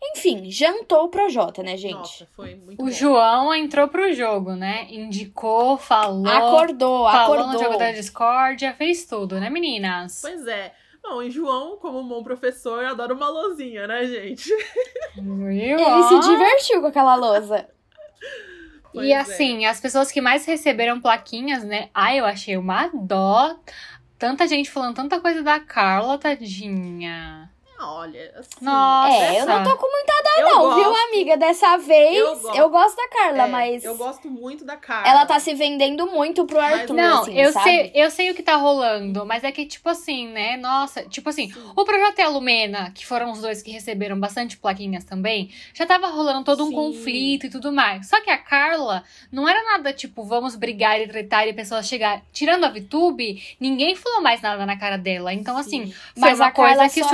Enfim, 0.00 0.50
jantou 0.50 1.04
o 1.04 1.08
Projota, 1.08 1.62
né, 1.62 1.76
gente? 1.76 1.94
Nossa, 1.94 2.26
foi 2.34 2.54
muito 2.54 2.80
O 2.80 2.86
bom. 2.86 2.90
João 2.90 3.52
entrou 3.52 3.88
pro 3.88 4.12
jogo, 4.12 4.52
né? 4.54 4.86
Indicou, 4.90 5.76
falou. 5.76 6.28
Acordou, 6.28 7.10
falou 7.10 7.34
acordou. 7.34 7.52
no 7.52 7.58
jogo 7.58 7.78
da 7.78 7.90
discórdia, 7.90 8.72
fez 8.74 9.04
tudo, 9.04 9.40
né, 9.40 9.50
meninas? 9.50 10.20
Pois 10.22 10.46
é. 10.46 10.72
Bom, 11.02 11.22
e 11.22 11.30
João, 11.30 11.76
como 11.78 12.00
um 12.00 12.08
bom 12.08 12.22
professor, 12.22 12.84
adora 12.84 13.14
uma 13.14 13.28
lozinha, 13.28 13.86
né, 13.86 14.04
gente? 14.04 14.50
Ele 15.16 16.02
se 16.04 16.28
divertiu 16.28 16.80
com 16.80 16.86
aquela 16.86 17.14
lousa. 17.14 17.68
Pois 18.92 19.06
E 19.06 19.12
é. 19.12 19.18
assim, 19.18 19.66
as 19.66 19.80
pessoas 19.80 20.10
que 20.12 20.20
mais 20.20 20.44
receberam 20.44 21.00
plaquinhas, 21.00 21.64
né? 21.64 21.88
Ai, 21.94 22.20
eu 22.20 22.24
achei 22.24 22.56
uma 22.56 22.88
dó. 22.92 23.56
Tanta 24.18 24.46
gente 24.46 24.70
falando 24.70 24.96
tanta 24.96 25.20
coisa 25.20 25.42
da 25.42 25.60
Carla, 25.60 26.18
tadinha. 26.18 27.50
Olha, 27.80 28.32
assim. 28.36 28.48
Nossa. 28.64 29.14
É, 29.14 29.40
eu 29.40 29.46
não 29.46 29.62
tô 29.62 29.76
com 29.76 29.88
muita 29.90 30.12
dó, 30.24 30.40
Eu 30.40 30.46
não, 30.48 30.74
viu, 30.74 30.84
gosto. 30.90 31.08
amiga? 31.08 31.36
Dessa 31.36 31.76
vez, 31.76 32.16
Eu 32.16 32.26
eu 32.26 32.36
gosto. 32.40 32.70
gosto, 32.70 32.96
da 32.96 33.08
Carla, 33.08 33.42
É, 33.44 33.46
mas 33.46 33.84
Eu 33.84 33.96
gosto 33.96 34.28
muito 34.28 34.64
da 34.64 34.76
Carla. 34.76 35.08
ela 35.08 35.26
tá 35.26 35.38
se 35.38 35.54
vendendo 35.54 36.06
muito 36.08 36.44
pro 36.44 36.58
Arthur, 36.58 36.94
Não, 36.94 37.22
assim, 37.22 37.38
eu 37.38 37.52
sabe? 37.52 37.64
sei, 37.70 37.92
eu 37.94 38.10
sei 38.10 38.30
o 38.30 38.34
que 38.34 38.42
tá 38.42 38.56
rolando, 38.56 39.24
mas 39.24 39.44
é 39.44 39.52
que, 39.52 39.64
tipo 39.64 39.88
assim, 39.88 40.26
né? 40.28 40.56
Nossa, 40.56 41.02
tipo 41.04 41.28
assim, 41.28 41.52
o 41.76 41.84
Projeto 41.84 42.18
e 42.18 42.22
a 42.22 42.28
Lumena, 42.28 42.90
que 42.92 43.06
foram 43.06 43.30
os 43.30 43.40
dois 43.40 43.62
que 43.62 43.70
receberam 43.70 44.18
bastante 44.18 44.56
plaquinhas 44.56 45.04
também, 45.04 45.50
já 45.72 45.86
tava 45.86 46.08
rolando 46.08 46.44
todo 46.44 46.64
um 46.64 46.68
Sim. 46.68 46.74
conflito 46.74 47.46
e 47.46 47.50
tudo 47.50 47.70
mais. 47.72 48.08
Só 48.08 48.20
que 48.20 48.30
a 48.30 48.38
Carla 48.38 49.04
não 49.30 49.48
era 49.48 49.62
nada 49.64 49.92
tipo, 49.92 50.24
vamos 50.24 50.56
brigar 50.56 51.00
e 51.00 51.06
tretar 51.06 51.46
e 51.46 51.50
a 51.50 51.54
pessoa 51.54 51.82
chegar. 51.82 52.22
Tirando 52.32 52.64
a 52.64 52.68
VTube, 52.70 53.56
ninguém 53.60 53.94
falou 53.94 54.20
mais 54.20 54.40
nada 54.40 54.66
na 54.66 54.76
cara 54.76 54.96
dela. 54.98 55.32
Então, 55.32 55.56
assim, 55.56 55.86
foi 56.14 56.30
Mas 56.30 56.40
uma 56.40 56.48
a 56.48 56.50
Carla 56.50 56.76
coisa 56.76 56.94
que 56.94 57.04
só 57.04 57.08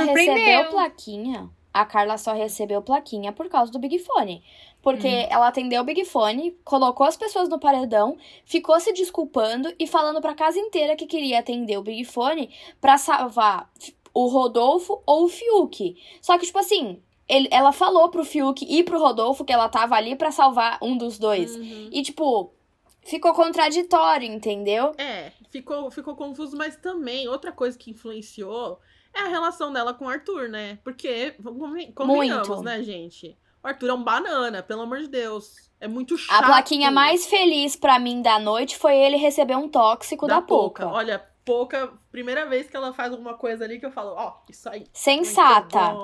recebeu 0.56 0.70
plaquinha. 0.70 1.50
A 1.72 1.84
Carla 1.84 2.16
só 2.16 2.32
recebeu 2.32 2.80
plaquinha 2.82 3.32
por 3.32 3.48
causa 3.48 3.72
do 3.72 3.78
Big 3.80 3.98
Fone. 3.98 4.42
Porque 4.80 5.08
Hum. 5.08 5.26
ela 5.30 5.48
atendeu 5.48 5.80
o 5.82 5.84
Big 5.84 6.04
Fone, 6.04 6.52
colocou 6.64 7.04
as 7.06 7.16
pessoas 7.16 7.48
no 7.48 7.58
paredão, 7.58 8.16
ficou 8.44 8.78
se 8.78 8.92
desculpando 8.92 9.72
e 9.78 9.86
falando 9.86 10.20
pra 10.20 10.34
casa 10.34 10.58
inteira 10.58 10.94
que 10.94 11.06
queria 11.06 11.38
atender 11.40 11.76
o 11.78 11.82
Big 11.82 12.04
Fone 12.04 12.50
pra 12.80 12.96
salvar 12.98 13.68
o 14.12 14.28
Rodolfo 14.28 15.02
ou 15.06 15.24
o 15.24 15.28
Fiuk. 15.28 15.96
Só 16.20 16.38
que, 16.38 16.46
tipo 16.46 16.58
assim, 16.58 17.02
ele- 17.28 17.48
ela 17.50 17.72
falou 17.72 18.08
pro 18.10 18.24
Fiuk 18.24 18.64
e 18.68 18.84
pro 18.84 19.00
Rodolfo 19.00 19.44
que 19.44 19.52
ela 19.52 19.68
tava 19.68 19.96
ali 19.96 20.14
pra 20.14 20.30
salvar 20.30 20.78
um 20.82 20.96
dos 20.96 21.18
dois. 21.18 21.56
Uhum. 21.56 21.88
E, 21.90 22.02
tipo, 22.02 22.52
ficou 23.02 23.32
contraditório, 23.34 24.30
entendeu? 24.30 24.92
É, 24.98 25.32
ficou, 25.50 25.90
ficou 25.90 26.14
confuso, 26.14 26.56
mas 26.56 26.76
também 26.76 27.26
outra 27.26 27.50
coisa 27.50 27.76
que 27.76 27.90
influenciou 27.90 28.78
é 29.14 29.20
a 29.22 29.29
relação 29.29 29.72
dela 29.72 29.94
com 29.94 30.07
o 30.07 30.09
Arthur, 30.09 30.48
né? 30.48 30.79
Porque, 30.83 31.35
convenhamos, 31.94 32.48
Muito. 32.48 32.62
né, 32.62 32.83
gente? 32.83 33.37
O 33.62 33.68
Arthur 33.68 33.88
é 33.88 33.94
um 33.94 34.03
banana, 34.03 34.62
pelo 34.62 34.83
amor 34.83 34.98
de 34.98 35.09
Deus. 35.09 35.70
É 35.81 35.88
muito 35.88 36.18
chato. 36.18 36.42
A 36.42 36.46
plaquinha 36.46 36.90
mais 36.90 37.27
feliz 37.27 37.77
pra 37.77 37.98
mim 37.98 38.20
da 38.20 38.38
noite 38.38 38.77
foi 38.77 38.96
ele 38.96 39.16
receber 39.16 39.57
um 39.57 39.68
tóxico 39.68 40.27
da, 40.27 40.42
Poca. 40.42 40.87
Olha, 40.87 41.24
Pouca, 41.44 41.92
primeira 42.11 42.46
vez 42.46 42.70
que 42.70 42.77
ela 42.77 42.94
faz 42.94 43.12
alguma 43.12 43.35
coisa 43.35 43.64
ali 43.64 43.79
que 43.79 43.85
eu 43.85 43.90
falo, 43.90 44.14
ó, 44.16 44.35
isso 44.48 44.66
aí. 44.68 44.87
Sensata. 44.92 45.94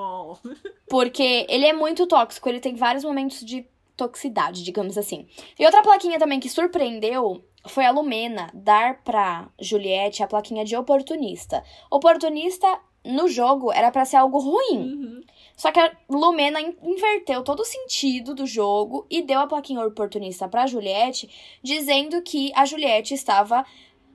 Porque 0.89 1.47
ele 1.49 1.67
é 1.67 1.73
muito 1.73 2.07
tóxico, 2.07 2.49
ele 2.49 2.61
tem 2.61 2.75
vários 2.75 3.05
momentos 3.05 3.41
de 3.41 3.67
toxicidade, 3.97 4.63
digamos 4.63 4.99
assim. 4.99 5.27
E 5.59 5.65
outra 5.65 5.83
plaquinha 5.83 6.19
também 6.19 6.41
que 6.41 6.49
surpreendeu 6.49 7.43
foi 7.69 7.85
a 7.85 7.91
Lumena 7.91 8.51
dar 8.53 9.03
pra 9.03 9.49
Juliette 9.59 10.23
a 10.23 10.27
plaquinha 10.27 10.65
de 10.65 10.77
oportunista. 10.77 11.63
Oportunista 11.91 12.79
no 13.05 13.29
jogo 13.29 13.73
era 13.73 13.91
pra 13.91 14.05
ser 14.05 14.17
algo 14.17 14.39
ruim. 14.39 14.79
Uhum. 14.79 15.21
Só 15.57 15.71
que 15.71 15.79
a 15.81 15.93
Lumena 16.09 16.61
in- 16.61 16.77
inverteu 16.83 17.43
todo 17.43 17.61
o 17.61 17.65
sentido 17.65 18.35
do 18.35 18.47
jogo 18.47 19.07
e 19.11 19.21
deu 19.23 19.41
a 19.41 19.47
plaquinha 19.47 19.85
oportunista 19.85 20.49
pra 20.49 20.67
Juliette, 20.67 21.29
dizendo 21.63 22.23
que 22.23 22.51
a 22.55 22.65
Juliette 22.65 23.13
estava 23.15 23.65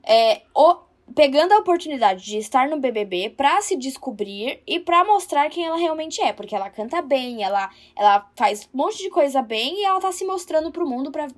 é, 0.02 0.42
o- 0.54 0.76
pegando 1.14 1.52
a 1.52 1.58
oportunidade 1.58 2.24
de 2.24 2.38
estar 2.38 2.68
no 2.68 2.78
BBB 2.80 3.30
pra 3.30 3.60
se 3.62 3.76
descobrir 3.76 4.60
e 4.66 4.80
pra 4.80 5.04
mostrar 5.04 5.48
quem 5.50 5.64
ela 5.64 5.76
realmente 5.76 6.20
é, 6.20 6.32
porque 6.32 6.54
ela 6.54 6.68
canta 6.68 7.00
bem, 7.00 7.44
ela, 7.44 7.70
ela 7.94 8.28
faz 8.34 8.68
um 8.74 8.78
monte 8.78 8.98
de 8.98 9.08
coisa 9.10 9.40
bem 9.40 9.80
e 9.80 9.84
ela 9.84 10.00
tá 10.00 10.10
se 10.10 10.24
mostrando 10.24 10.72
pro 10.72 10.88
mundo 10.88 11.12
pra, 11.12 11.28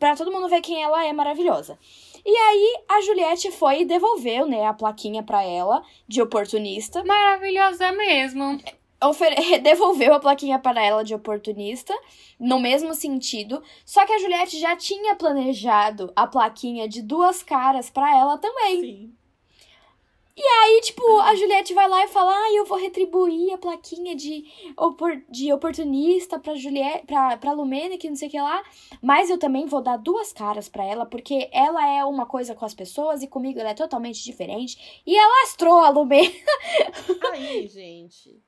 pra 0.00 0.16
todo 0.16 0.32
mundo 0.32 0.48
ver 0.48 0.60
quem 0.60 0.82
ela 0.82 1.04
é 1.06 1.12
maravilhosa. 1.12 1.78
E 2.26 2.30
aí 2.36 2.82
a 2.88 3.00
Juliette 3.02 3.50
foi 3.52 3.82
e 3.82 3.84
devolveu, 3.84 4.46
né, 4.46 4.64
a 4.66 4.72
plaquinha 4.72 5.22
pra 5.22 5.42
ela 5.44 5.82
de 6.08 6.22
oportunista 6.22 7.04
Maravilhosa 7.04 7.92
mesmo. 7.92 8.58
ofere- 9.02 9.58
devolveu 9.60 10.14
a 10.14 10.20
plaquinha 10.20 10.58
para 10.58 10.82
ela 10.82 11.02
de 11.04 11.14
oportunista, 11.14 11.94
no 12.40 12.58
mesmo 12.58 12.94
sentido, 12.94 13.62
só 13.84 14.06
que 14.06 14.12
a 14.12 14.18
Juliette 14.18 14.58
já 14.58 14.74
tinha 14.76 15.14
planejado 15.14 16.12
a 16.16 16.26
plaquinha 16.26 16.88
de 16.88 17.02
duas 17.02 17.42
caras 17.42 17.90
para 17.90 18.10
ela 18.16 18.38
também. 18.38 18.80
Sim. 18.80 19.12
Aí, 20.36 20.80
tipo, 20.80 21.20
a 21.20 21.34
Juliette 21.34 21.74
vai 21.74 21.86
lá 21.88 22.04
e 22.04 22.08
fala: 22.08 22.32
"Ah, 22.32 22.52
eu 22.54 22.64
vou 22.64 22.78
retribuir 22.78 23.52
a 23.52 23.58
plaquinha 23.58 24.16
de, 24.16 24.44
opor 24.76 25.22
de 25.28 25.52
oportunista 25.52 26.38
pra 26.38 26.54
Juliette, 26.54 27.06
pra, 27.06 27.36
pra 27.36 27.52
Lumena, 27.52 27.98
que 27.98 28.08
não 28.08 28.16
sei 28.16 28.28
o 28.28 28.30
que 28.30 28.40
lá, 28.40 28.62
mas 29.02 29.28
eu 29.28 29.38
também 29.38 29.66
vou 29.66 29.82
dar 29.82 29.98
duas 29.98 30.32
caras 30.32 30.68
pra 30.68 30.84
ela, 30.84 31.04
porque 31.04 31.50
ela 31.52 31.86
é 31.86 32.04
uma 32.04 32.24
coisa 32.24 32.54
com 32.54 32.64
as 32.64 32.74
pessoas 32.74 33.22
e 33.22 33.28
comigo 33.28 33.60
ela 33.60 33.70
é 33.70 33.74
totalmente 33.74 34.24
diferente". 34.24 35.02
E 35.06 35.16
alastrou 35.18 35.80
a 35.80 35.90
Lumena. 35.90 36.32
Aí, 37.32 37.68
gente, 37.68 38.42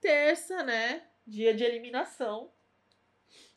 terça, 0.00 0.62
né? 0.62 1.02
Dia 1.26 1.54
de 1.54 1.64
eliminação. 1.64 2.50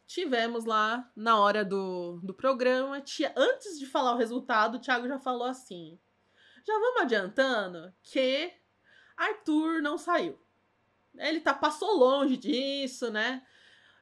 Tivemos 0.08 0.66
lá 0.66 1.12
na 1.16 1.40
hora 1.40 1.66
do, 1.66 2.20
do 2.24 2.34
programa. 2.34 3.02
Tia, 3.02 3.34
antes 3.36 3.78
de 3.78 3.86
falar 3.86 4.14
o 4.14 4.18
resultado, 4.18 4.76
o 4.76 4.80
Thiago 4.80 5.08
já 5.08 5.20
falou 5.20 5.48
assim: 5.48 6.00
já 6.66 6.74
vamos 6.74 7.02
adiantando 7.02 7.94
que 8.04 8.52
Arthur 9.18 9.82
não 9.82 9.98
saiu. 9.98 10.38
Ele 11.18 11.40
tá, 11.40 11.54
passou 11.54 11.96
longe 11.98 12.36
disso, 12.38 13.10
né? 13.12 13.42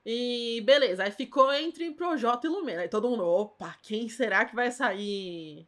E 0.05 0.61
beleza, 0.65 1.03
aí 1.03 1.11
ficou 1.11 1.53
entre 1.53 1.91
Projota 1.91 2.47
e 2.47 2.49
Lumena. 2.49 2.81
Aí 2.81 2.89
todo 2.89 3.09
mundo, 3.09 3.25
opa, 3.25 3.75
quem 3.83 4.09
será 4.09 4.45
que 4.45 4.55
vai 4.55 4.71
sair? 4.71 5.67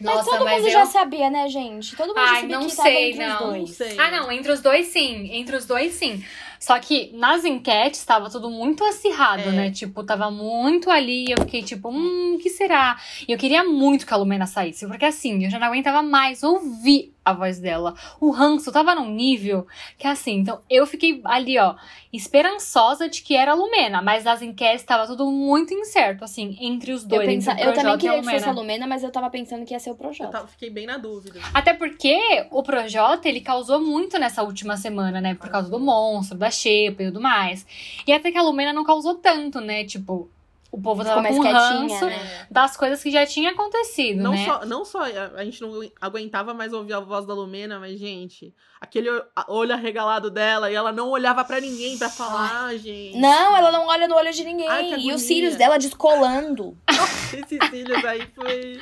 mas 0.00 0.14
Nossa, 0.16 0.30
todo 0.30 0.44
mas 0.44 0.56
mundo 0.58 0.66
eu- 0.66 0.72
já 0.72 0.86
sabia, 0.86 1.30
né, 1.30 1.48
gente? 1.48 1.96
Todo 1.96 2.08
mundo 2.08 2.18
Ai, 2.18 2.40
sabia 2.42 2.56
não 2.58 2.66
que 2.66 2.70
sei, 2.72 3.10
entre 3.12 3.26
não. 3.26 3.52
os 3.52 3.58
Não 3.58 3.66
sei. 3.66 3.98
Ah, 3.98 4.10
não, 4.10 4.32
entre 4.32 4.52
os 4.52 4.60
dois 4.60 4.86
sim. 4.88 5.32
Entre 5.32 5.56
os 5.56 5.66
dois 5.66 5.92
sim. 5.94 6.24
Só 6.62 6.78
que 6.78 7.10
nas 7.14 7.44
enquetes 7.44 8.04
tava 8.04 8.30
tudo 8.30 8.48
muito 8.48 8.84
acirrado, 8.84 9.42
É. 9.48 9.50
né? 9.50 9.70
Tipo, 9.72 10.04
tava 10.04 10.30
muito 10.30 10.88
ali. 10.88 11.24
Eu 11.28 11.38
fiquei 11.40 11.60
tipo, 11.60 11.88
hum, 11.88 12.36
o 12.36 12.38
que 12.38 12.48
será? 12.48 12.96
E 13.26 13.32
eu 13.32 13.36
queria 13.36 13.64
muito 13.64 14.06
que 14.06 14.14
a 14.14 14.16
Lumena 14.16 14.46
saísse, 14.46 14.86
porque 14.86 15.04
assim, 15.04 15.42
eu 15.44 15.50
já 15.50 15.58
não 15.58 15.66
aguentava 15.66 16.04
mais 16.04 16.44
ouvir 16.44 17.12
a 17.24 17.32
voz 17.32 17.58
dela. 17.60 17.94
O 18.20 18.30
ranço 18.30 18.72
tava 18.72 18.94
num 18.94 19.10
nível 19.10 19.66
que 19.98 20.06
assim, 20.06 20.38
então 20.40 20.60
eu 20.68 20.86
fiquei 20.86 21.20
ali, 21.24 21.58
ó, 21.58 21.74
esperançosa 22.12 23.08
de 23.08 23.22
que 23.22 23.36
era 23.36 23.52
a 23.52 23.54
Lumena, 23.54 24.00
mas 24.00 24.24
nas 24.24 24.40
enquetes 24.42 24.84
tava 24.84 25.06
tudo 25.06 25.30
muito 25.30 25.72
incerto, 25.74 26.24
assim, 26.24 26.56
entre 26.60 26.92
os 26.92 27.02
Eu, 27.02 27.08
dois. 27.08 27.26
pensa... 27.26 27.52
entre 27.52 27.66
o 27.66 27.68
eu 27.70 27.74
também 27.74 27.98
queria 27.98 28.20
que 28.22 28.30
fosse 28.30 28.48
a 28.48 28.52
Lumena. 28.52 28.86
Mas 28.86 29.02
eu 29.02 29.10
tava 29.10 29.28
pensando 29.30 29.64
que 29.64 29.72
ia 29.74 29.78
ser 29.80 29.90
o 29.90 29.92
Eu 29.92 29.96
Projota. 29.96 30.30
tava- 30.30 30.46
fiquei 30.48 30.70
bem 30.70 30.86
na 30.86 30.96
dúvida. 30.98 31.40
Até 31.54 31.74
porque 31.74 32.18
o 32.50 32.62
Projota, 32.62 33.28
ele 33.28 33.40
causou 33.40 33.80
muito 33.80 34.18
nessa 34.18 34.42
última 34.42 34.76
semana, 34.76 35.20
né? 35.20 35.34
Por 35.34 35.48
causa 35.48 35.70
do 35.70 35.78
monstro, 35.78 36.36
da 36.38 36.50
Xepa 36.50 37.02
e 37.02 37.06
tudo 37.06 37.20
mais. 37.20 37.66
E 38.06 38.12
até 38.12 38.30
que 38.32 38.38
a 38.38 38.42
Lumena 38.42 38.72
não 38.72 38.84
causou 38.84 39.14
tanto, 39.16 39.60
né? 39.60 39.84
Tipo, 39.84 40.30
o 40.72 40.80
povo 40.80 41.04
tava 41.04 41.20
mais 41.20 41.36
com 41.36 41.42
quietinha, 41.42 41.68
ranço 41.68 42.06
né? 42.06 42.46
das 42.50 42.76
coisas 42.76 43.02
que 43.02 43.10
já 43.10 43.26
tinha 43.26 43.50
acontecido, 43.50 44.22
Não, 44.22 44.32
né? 44.32 44.44
só, 44.46 44.64
não 44.64 44.84
só 44.86 45.00
a, 45.02 45.32
a 45.36 45.44
gente 45.44 45.60
não 45.60 45.70
aguentava 46.00 46.54
mais 46.54 46.72
ouvir 46.72 46.94
a 46.94 47.00
voz 47.00 47.26
da 47.26 47.34
Lumena, 47.34 47.78
mas, 47.78 47.98
gente, 48.00 48.54
aquele 48.80 49.08
olho 49.48 49.72
arregalado 49.74 50.30
dela 50.30 50.70
e 50.70 50.74
ela 50.74 50.90
não 50.90 51.10
olhava 51.10 51.44
pra 51.44 51.60
ninguém 51.60 51.98
pra 51.98 52.08
falar, 52.08 52.74
gente. 52.78 53.18
Não, 53.18 53.54
ela 53.56 53.70
não 53.70 53.86
olha 53.86 54.08
no 54.08 54.16
olho 54.16 54.32
de 54.32 54.42
ninguém. 54.42 54.66
Ai, 54.68 54.94
e 54.98 55.12
os 55.12 55.20
cílios 55.22 55.56
dela 55.56 55.78
descolando. 55.78 56.76
Esses 57.32 57.70
cílios 57.70 58.04
aí 58.04 58.26
foi. 58.34 58.80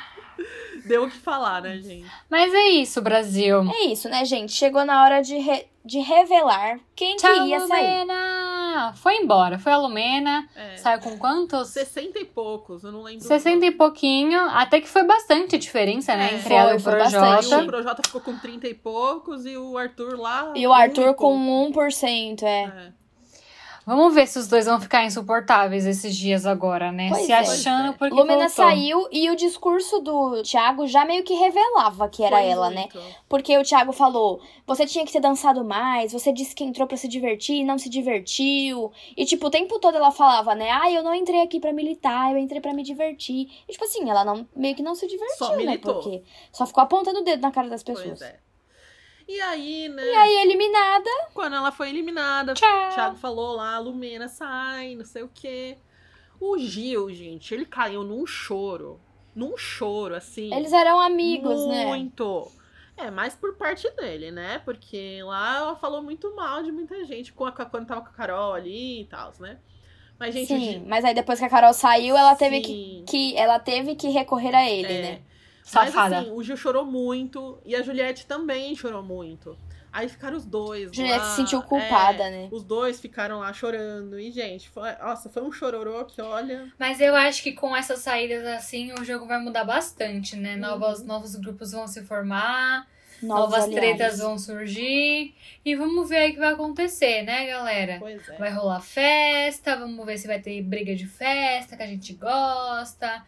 Deu 0.86 1.04
o 1.04 1.10
que 1.10 1.18
falar, 1.18 1.60
né, 1.60 1.76
gente? 1.78 2.06
Mas 2.30 2.54
é 2.54 2.68
isso, 2.70 3.02
Brasil. 3.02 3.62
É 3.70 3.86
isso, 3.86 4.08
né, 4.08 4.24
gente? 4.24 4.52
Chegou 4.52 4.84
na 4.84 5.02
hora 5.04 5.20
de, 5.20 5.36
re- 5.36 5.66
de 5.84 5.98
revelar 6.00 6.78
quem 6.94 7.16
Tchau, 7.16 7.32
que 7.32 7.40
ia 7.48 7.60
sair. 7.60 8.00
Lumena! 8.00 8.92
Foi 8.96 9.16
embora. 9.16 9.58
Foi 9.58 9.72
a 9.72 9.78
Lumena. 9.78 10.48
É. 10.54 10.76
Saiu 10.76 11.00
com 11.00 11.18
quantos? 11.18 11.68
60 11.68 12.18
e 12.18 12.24
poucos, 12.24 12.84
eu 12.84 12.92
não 12.92 13.02
lembro. 13.02 13.26
60 13.26 13.66
e 13.66 13.70
pouquinho. 13.70 14.38
Até 14.50 14.80
que 14.80 14.88
foi 14.88 15.04
bastante 15.04 15.56
a 15.56 15.58
diferença, 15.58 16.14
né? 16.16 16.32
É, 16.32 16.34
entre 16.36 16.54
ela 16.54 16.72
e 16.72 16.76
o 16.76 16.80
foi, 16.80 16.92
foi 16.92 17.00
Projota. 17.00 17.36
bastante. 17.36 17.64
O 17.64 17.66
Projota 17.66 18.02
ficou 18.04 18.20
com 18.20 18.38
30 18.38 18.68
e 18.68 18.74
poucos 18.74 19.46
e 19.46 19.56
o 19.56 19.76
Arthur 19.76 20.18
lá. 20.18 20.52
E 20.54 20.66
o 20.66 20.72
Arthur 20.72 21.14
com 21.14 21.72
pouco. 21.72 21.80
1%, 21.80 22.42
é. 22.42 22.62
É. 22.64 22.99
Vamos 23.90 24.14
ver 24.14 24.28
se 24.28 24.38
os 24.38 24.46
dois 24.46 24.66
vão 24.66 24.80
ficar 24.80 25.04
insuportáveis 25.04 25.84
esses 25.84 26.14
dias 26.14 26.46
agora, 26.46 26.92
né? 26.92 27.08
Pois 27.08 27.26
Se 27.26 27.32
é. 27.32 27.38
achando 27.38 27.92
porque 27.94 28.14
Lumena 28.14 28.46
voltou. 28.46 28.64
saiu 28.64 29.08
e 29.10 29.28
o 29.28 29.34
discurso 29.34 29.98
do 29.98 30.44
Thiago 30.44 30.86
já 30.86 31.04
meio 31.04 31.24
que 31.24 31.34
revelava 31.34 32.08
que 32.08 32.22
era 32.22 32.36
Foi 32.36 32.46
ela, 32.46 32.70
né? 32.70 32.82
muito. 32.82 33.00
Porque 33.28 33.58
o 33.58 33.64
Thiago 33.64 33.90
falou: 33.90 34.40
você 34.64 34.86
tinha 34.86 35.04
que 35.04 35.10
ter 35.10 35.18
dançado 35.18 35.64
mais, 35.64 36.12
você 36.12 36.32
disse 36.32 36.54
que 36.54 36.62
entrou 36.62 36.86
pra 36.86 36.96
se 36.96 37.08
divertir 37.08 37.56
e 37.56 37.64
não 37.64 37.78
se 37.78 37.88
divertiu. 37.88 38.92
E, 39.16 39.24
tipo, 39.24 39.48
o 39.48 39.50
tempo 39.50 39.80
todo 39.80 39.96
ela 39.96 40.12
falava, 40.12 40.54
né? 40.54 40.70
Ah, 40.70 40.88
eu 40.88 41.02
não 41.02 41.12
entrei 41.12 41.40
aqui 41.40 41.58
pra 41.58 41.72
militar, 41.72 42.30
eu 42.30 42.38
entrei 42.38 42.60
pra 42.60 42.72
me 42.72 42.84
divertir. 42.84 43.48
E, 43.68 43.72
tipo 43.72 43.84
assim, 43.84 44.08
ela 44.08 44.24
não, 44.24 44.46
meio 44.54 44.76
que 44.76 44.84
não 44.84 44.94
se 44.94 45.08
divertiu, 45.08 45.46
Só 45.46 45.56
né? 45.56 45.78
Porque 45.78 46.22
só 46.52 46.64
ficou 46.64 46.84
apontando 46.84 47.18
o 47.18 47.24
dedo 47.24 47.40
na 47.40 47.50
cara 47.50 47.68
das 47.68 47.82
pessoas. 47.82 48.20
Pois 48.20 48.22
é. 48.22 48.49
E 49.30 49.40
aí, 49.40 49.88
né? 49.88 50.04
E 50.04 50.14
aí, 50.14 50.36
eliminada. 50.42 51.08
Quando 51.32 51.54
ela 51.54 51.70
foi 51.70 51.88
eliminada, 51.88 52.52
Tchau. 52.54 52.88
o 52.88 52.94
Thiago 52.94 53.16
falou 53.16 53.54
lá, 53.54 53.76
a 53.76 53.78
Lumena 53.78 54.26
sai, 54.26 54.96
não 54.96 55.04
sei 55.04 55.22
o 55.22 55.30
quê. 55.32 55.78
O 56.40 56.58
Gil, 56.58 57.08
gente, 57.14 57.54
ele 57.54 57.64
caiu 57.64 58.02
num 58.02 58.26
choro. 58.26 59.00
Num 59.32 59.56
choro, 59.56 60.16
assim. 60.16 60.52
Eles 60.52 60.72
eram 60.72 60.98
amigos, 60.98 61.64
né? 61.68 61.86
muito. 61.86 62.50
É, 62.96 63.08
mais 63.08 63.34
por 63.34 63.54
parte 63.54 63.88
dele, 63.92 64.32
né? 64.32 64.60
Porque 64.64 65.20
lá 65.22 65.58
ela 65.58 65.76
falou 65.76 66.02
muito 66.02 66.34
mal 66.34 66.62
de 66.64 66.72
muita 66.72 67.04
gente, 67.04 67.32
com 67.32 67.46
a, 67.46 67.52
quando 67.52 67.86
tava 67.86 68.00
com 68.00 68.08
a 68.08 68.12
Carol 68.12 68.52
ali 68.52 69.02
e 69.02 69.04
tal, 69.04 69.32
né? 69.38 69.58
Mas, 70.18 70.34
gente. 70.34 70.48
Sim, 70.48 70.84
mas 70.86 71.04
aí 71.04 71.14
depois 71.14 71.38
que 71.38 71.44
a 71.44 71.48
Carol 71.48 71.72
saiu, 71.72 72.16
ela 72.16 72.34
teve 72.34 72.60
que, 72.60 73.04
que 73.08 73.36
ela 73.36 73.58
teve 73.60 73.94
que 73.94 74.08
recorrer 74.08 74.54
a 74.54 74.68
ele, 74.68 74.92
É. 74.92 75.02
né? 75.02 75.22
Safada. 75.62 76.16
Mas 76.16 76.24
assim, 76.26 76.30
o 76.32 76.42
Gil 76.42 76.56
chorou 76.56 76.84
muito 76.84 77.58
e 77.64 77.74
a 77.74 77.82
Juliette 77.82 78.26
também 78.26 78.74
chorou 78.74 79.02
muito. 79.02 79.56
Aí 79.92 80.08
ficaram 80.08 80.36
os 80.36 80.44
dois. 80.44 80.90
Juliette 80.92 81.18
lá, 81.18 81.30
se 81.30 81.36
sentiu 81.36 81.62
culpada, 81.62 82.24
é, 82.24 82.30
né? 82.30 82.48
Os 82.52 82.62
dois 82.62 83.00
ficaram 83.00 83.40
lá 83.40 83.52
chorando. 83.52 84.20
E, 84.20 84.30
gente, 84.30 84.68
foi, 84.68 84.92
nossa, 84.96 85.28
foi 85.28 85.42
um 85.42 85.50
chororô 85.50 86.04
que, 86.04 86.22
olha. 86.22 86.72
Mas 86.78 87.00
eu 87.00 87.14
acho 87.16 87.42
que 87.42 87.52
com 87.52 87.76
essas 87.76 87.98
saídas 87.98 88.46
assim, 88.46 88.92
o 88.92 89.04
jogo 89.04 89.26
vai 89.26 89.40
mudar 89.40 89.64
bastante, 89.64 90.36
né? 90.36 90.54
Uhum. 90.54 90.60
Novos, 90.60 91.02
novos 91.02 91.34
grupos 91.34 91.72
vão 91.72 91.88
se 91.88 92.04
formar, 92.04 92.86
Novos 93.20 93.50
novas 93.50 93.64
aliados. 93.64 93.96
tretas 93.96 94.18
vão 94.18 94.38
surgir. 94.38 95.34
E 95.64 95.74
vamos 95.74 96.08
ver 96.08 96.18
aí 96.18 96.30
o 96.30 96.34
que 96.34 96.38
vai 96.38 96.52
acontecer, 96.52 97.22
né, 97.22 97.46
galera? 97.46 97.96
Pois 97.98 98.28
é. 98.28 98.36
Vai 98.36 98.50
rolar 98.50 98.80
festa, 98.80 99.76
vamos 99.76 100.06
ver 100.06 100.18
se 100.18 100.26
vai 100.28 100.40
ter 100.40 100.62
briga 100.62 100.94
de 100.94 101.06
festa 101.06 101.76
que 101.76 101.82
a 101.82 101.86
gente 101.86 102.12
gosta. 102.14 103.24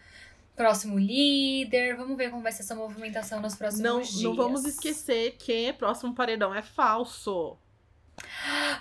Próximo 0.56 0.98
líder, 0.98 1.96
vamos 1.96 2.16
ver 2.16 2.30
como 2.30 2.42
vai 2.42 2.52
ser 2.52 2.62
essa 2.62 2.74
movimentação 2.74 3.40
nos 3.40 3.54
próximos 3.54 3.82
Não, 3.82 4.00
dias. 4.00 4.20
não 4.22 4.34
vamos 4.34 4.64
esquecer 4.64 5.36
que 5.38 5.72
próximo 5.72 6.14
paredão 6.14 6.54
é 6.54 6.60
falso. 6.62 7.56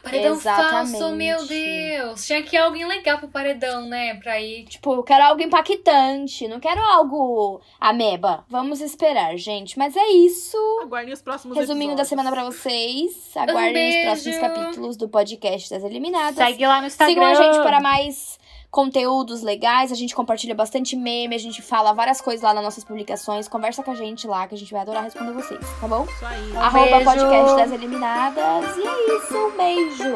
Paredão 0.04 0.34
Exatamente. 0.34 0.92
falso, 1.00 1.16
meu 1.16 1.46
Deus. 1.48 2.26
Tinha 2.26 2.44
que 2.44 2.56
ir 2.56 2.60
alguém 2.60 2.86
legal 2.86 3.18
pro 3.18 3.30
paredão, 3.30 3.88
né? 3.88 4.16
Pra 4.16 4.40
ir. 4.40 4.66
Tipo, 4.66 4.94
eu 4.96 5.04
quero 5.04 5.24
algo 5.24 5.42
impactante, 5.42 6.48
não 6.48 6.60
quero 6.60 6.82
algo 6.82 7.62
ameba. 7.80 8.44
Vamos 8.50 8.82
esperar, 8.82 9.38
gente. 9.38 9.80
Mas 9.80 9.96
é 9.96 10.10
isso. 10.10 10.58
Aguardem 10.84 11.14
os 11.14 11.22
próximos 11.22 11.58
Resuminho 11.58 11.96
da 11.96 12.04
episódios. 12.04 12.10
semana 12.10 12.32
pra 12.32 12.44
vocês. 12.44 13.32
Aguardem 13.36 13.68
os 13.70 13.74
beijo. 13.74 14.06
próximos 14.06 14.38
capítulos 14.38 14.98
do 14.98 15.08
podcast 15.08 15.70
das 15.70 15.84
Eliminadas. 15.84 16.36
Segue 16.36 16.68
lá 16.68 16.82
no 16.82 16.88
Instagram. 16.88 17.14
Sigam 17.14 17.26
a 17.26 17.54
gente 17.54 17.64
para 17.64 17.80
mais 17.80 18.38
conteúdos 18.72 19.42
legais. 19.42 19.92
A 19.92 19.96
gente 19.96 20.16
compartilha 20.16 20.56
bastante 20.56 20.96
meme, 20.96 21.36
a 21.36 21.40
gente 21.40 21.62
fala 21.62 21.94
várias 21.94 22.22
coisas 22.22 22.42
lá 22.42 22.54
nas 22.54 22.64
nossas 22.64 22.84
publicações. 22.84 23.48
Conversa 23.48 23.84
com 23.84 23.92
a 23.92 23.96
gente 23.96 24.26
lá, 24.26 24.48
que 24.48 24.56
a 24.56 24.58
gente 24.58 24.72
vai 24.72 24.82
adorar 24.82 25.04
responder 25.04 25.34
vocês, 25.34 25.60
tá 25.80 25.88
bom? 25.88 26.06
Isso 26.06 26.26
aí. 26.26 26.58
Arroba 26.58 26.86
beijo. 26.86 27.06
podcast 27.06 27.56
das 27.58 27.72
eliminadas. 27.72 28.78
E 28.78 28.88
é 28.88 29.18
isso, 29.18 29.38
um 29.38 29.58
beijo. 29.58 30.16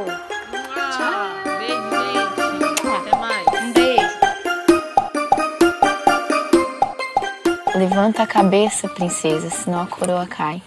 Ah, 0.77 1.43
beijo, 1.59 1.89
gente. 2.53 2.87
Até 2.87 3.17
mais. 3.17 3.45
Um 3.47 3.73
beijo. 3.73 4.15
Levanta 7.75 8.23
a 8.23 8.27
cabeça, 8.27 8.87
princesa, 8.87 9.49
senão 9.49 9.81
a 9.81 9.87
coroa 9.87 10.25
cai. 10.25 10.61